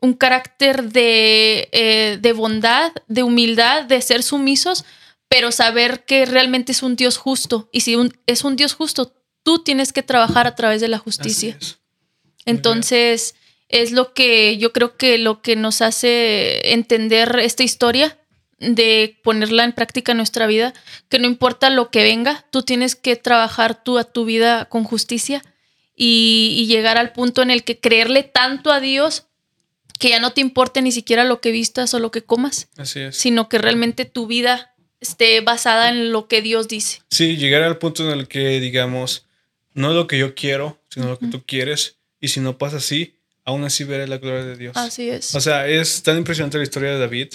un 0.00 0.12
carácter 0.14 0.90
de, 0.90 1.68
eh, 1.72 2.18
de 2.20 2.32
bondad, 2.32 2.92
de 3.08 3.22
humildad, 3.22 3.84
de 3.84 4.02
ser 4.02 4.22
sumisos, 4.22 4.84
pero 5.28 5.52
saber 5.52 6.04
que 6.04 6.26
realmente 6.26 6.72
es 6.72 6.82
un 6.82 6.96
Dios 6.96 7.16
justo. 7.16 7.68
Y 7.72 7.80
si 7.80 7.96
un- 7.96 8.16
es 8.26 8.44
un 8.44 8.56
Dios 8.56 8.74
justo, 8.74 9.12
tú 9.42 9.60
tienes 9.62 9.92
que 9.92 10.02
trabajar 10.02 10.46
a 10.46 10.54
través 10.54 10.80
de 10.80 10.88
la 10.88 10.98
justicia. 10.98 11.56
es. 11.60 11.78
Entonces, 12.44 13.34
es 13.68 13.92
lo 13.92 14.14
que 14.14 14.56
yo 14.58 14.72
creo 14.72 14.96
que 14.96 15.18
lo 15.18 15.42
que 15.42 15.56
nos 15.56 15.82
hace 15.82 16.72
entender 16.72 17.38
esta 17.40 17.62
historia 17.62 18.18
de 18.58 19.18
ponerla 19.22 19.64
en 19.64 19.72
práctica 19.72 20.12
en 20.12 20.18
nuestra 20.18 20.46
vida, 20.46 20.72
que 21.08 21.18
no 21.18 21.26
importa 21.26 21.68
lo 21.68 21.90
que 21.90 22.02
venga, 22.02 22.46
tú 22.50 22.62
tienes 22.62 22.94
que 22.94 23.16
trabajar 23.16 23.82
tú 23.82 23.98
a 23.98 24.04
tu 24.04 24.24
vida 24.24 24.66
con 24.66 24.84
justicia 24.84 25.42
y, 25.94 26.54
y 26.58 26.66
llegar 26.66 26.96
al 26.96 27.12
punto 27.12 27.42
en 27.42 27.50
el 27.50 27.64
que 27.64 27.78
creerle 27.78 28.22
tanto 28.22 28.72
a 28.72 28.80
Dios 28.80 29.26
que 29.98 30.10
ya 30.10 30.20
no 30.20 30.32
te 30.32 30.40
importe 30.40 30.82
ni 30.82 30.92
siquiera 30.92 31.24
lo 31.24 31.40
que 31.40 31.50
vistas 31.50 31.92
o 31.94 31.98
lo 31.98 32.10
que 32.10 32.22
comas, 32.22 32.68
Así 32.76 33.00
es. 33.00 33.16
sino 33.16 33.48
que 33.48 33.58
realmente 33.58 34.04
tu 34.04 34.26
vida 34.26 34.74
esté 35.00 35.40
basada 35.40 35.88
en 35.88 36.12
lo 36.12 36.28
que 36.28 36.42
Dios 36.42 36.68
dice. 36.68 37.00
Sí, 37.10 37.36
llegar 37.36 37.62
al 37.62 37.78
punto 37.78 38.04
en 38.04 38.18
el 38.18 38.28
que 38.28 38.60
digamos, 38.60 39.26
no 39.74 39.92
lo 39.92 40.06
que 40.06 40.18
yo 40.18 40.34
quiero, 40.34 40.78
sino 40.88 41.06
lo 41.08 41.18
que 41.18 41.26
tú 41.26 41.44
quieres. 41.44 41.96
Y 42.20 42.28
si 42.28 42.40
no 42.40 42.58
pasa 42.58 42.78
así, 42.78 43.14
aún 43.46 43.64
así 43.64 43.84
veré 43.84 44.06
la 44.06 44.18
gloria 44.18 44.44
de 44.44 44.56
Dios. 44.56 44.76
Así 44.76 45.08
es. 45.08 45.34
O 45.34 45.40
sea, 45.40 45.66
es 45.66 46.02
tan 46.02 46.18
impresionante 46.18 46.58
la 46.58 46.64
historia 46.64 46.90
de 46.90 46.98
David 46.98 47.28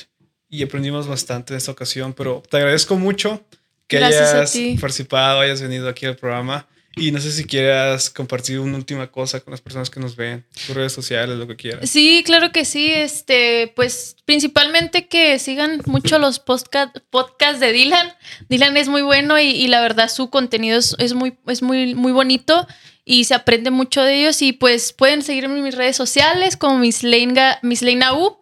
y 0.50 0.62
aprendimos 0.62 1.08
bastante 1.08 1.54
en 1.54 1.58
esta 1.58 1.72
ocasión, 1.72 2.14
pero 2.14 2.44
te 2.50 2.58
agradezco 2.58 2.98
mucho 2.98 3.44
que 3.88 3.98
Gracias 3.98 4.34
hayas 4.34 4.52
ti. 4.52 4.78
participado, 4.80 5.40
hayas 5.40 5.62
venido 5.62 5.90
aquí 5.90 6.06
al 6.06 6.18
programa. 6.18 6.68
Y 6.98 7.12
no 7.12 7.22
sé 7.22 7.32
si 7.32 7.46
quieras 7.46 8.10
compartir 8.10 8.60
una 8.60 8.76
última 8.76 9.10
cosa 9.10 9.40
con 9.40 9.52
las 9.52 9.62
personas 9.62 9.90
que 9.90 10.02
nos 10.02 10.18
ven, 10.18 10.46
tus 10.68 10.76
redes 10.76 10.92
sociales, 10.92 11.38
lo 11.38 11.48
que 11.48 11.56
quieras. 11.56 11.90
Sí, 11.90 12.22
claro 12.26 12.52
que 12.52 12.66
sí. 12.66 12.92
Este, 12.92 13.72
pues 13.78 14.18
principalmente 14.26 15.08
que 15.08 15.40
sigan 15.40 15.82
mucho 15.86 16.20
los 16.20 16.40
podcast, 16.40 16.98
podcasts 17.10 17.62
de 17.62 17.72
Dylan. 17.72 18.10
Dylan 18.50 18.76
es 18.76 18.90
muy 18.90 19.04
bueno 19.04 19.40
y, 19.40 19.46
y 19.46 19.68
la 19.70 19.80
verdad 19.80 20.10
su 20.10 20.30
contenido 20.30 20.78
es, 20.78 20.94
es 21.00 21.14
muy, 21.14 21.38
es 21.48 21.62
muy, 21.62 21.96
muy 21.96 22.12
bonito 22.12 22.68
y 23.12 23.26
se 23.26 23.34
aprende 23.34 23.72
mucho 23.72 24.02
de 24.04 24.22
ellos. 24.22 24.42
Y 24.42 24.54
pues 24.54 24.94
pueden 24.94 25.22
seguirme 25.22 25.58
en 25.58 25.64
mis 25.64 25.76
redes 25.76 25.96
sociales 25.98 26.56
como 26.56 26.78
Miss 26.78 27.04
Leina, 27.04 27.60
Miss 27.62 27.82
Leina 27.82 28.14
U, 28.14 28.38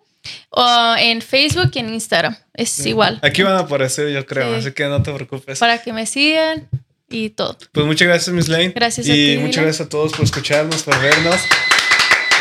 o 0.51 0.95
en 0.99 1.21
Facebook 1.21 1.71
y 1.73 1.79
en 1.79 1.93
Instagram. 1.93 2.35
Es 2.53 2.69
Sí. 2.69 2.89
igual. 2.89 3.19
Aquí 3.23 3.41
van 3.41 3.53
a 3.53 3.59
aparecer, 3.59 4.09
yo 4.11 4.25
creo, 4.25 4.53
Sí. 4.53 4.59
así 4.59 4.71
que 4.73 4.85
no 4.85 5.01
te 5.01 5.11
preocupes. 5.13 5.57
Para 5.59 5.81
que 5.81 5.91
me 5.93 6.05
sigan 6.05 6.67
y 7.09 7.29
todo. 7.29 7.57
Pues 7.71 7.85
muchas 7.87 8.07
gracias, 8.07 8.33
Miss 8.35 8.47
Lane. 8.47 8.69
Gracias 8.75 9.07
a 9.07 9.11
Y 9.11 9.35
ti, 9.35 9.37
muchas 9.41 9.63
gracias 9.63 9.87
a 9.87 9.89
todos 9.89 10.11
por 10.11 10.23
escucharnos, 10.25 10.83
por 10.83 10.99
vernos. 11.01 11.39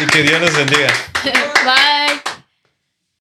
Y 0.03 0.07
que 0.07 0.23
Dios 0.23 0.41
los 0.41 0.55
bendiga. 0.55 0.93
Bye. 1.65 1.98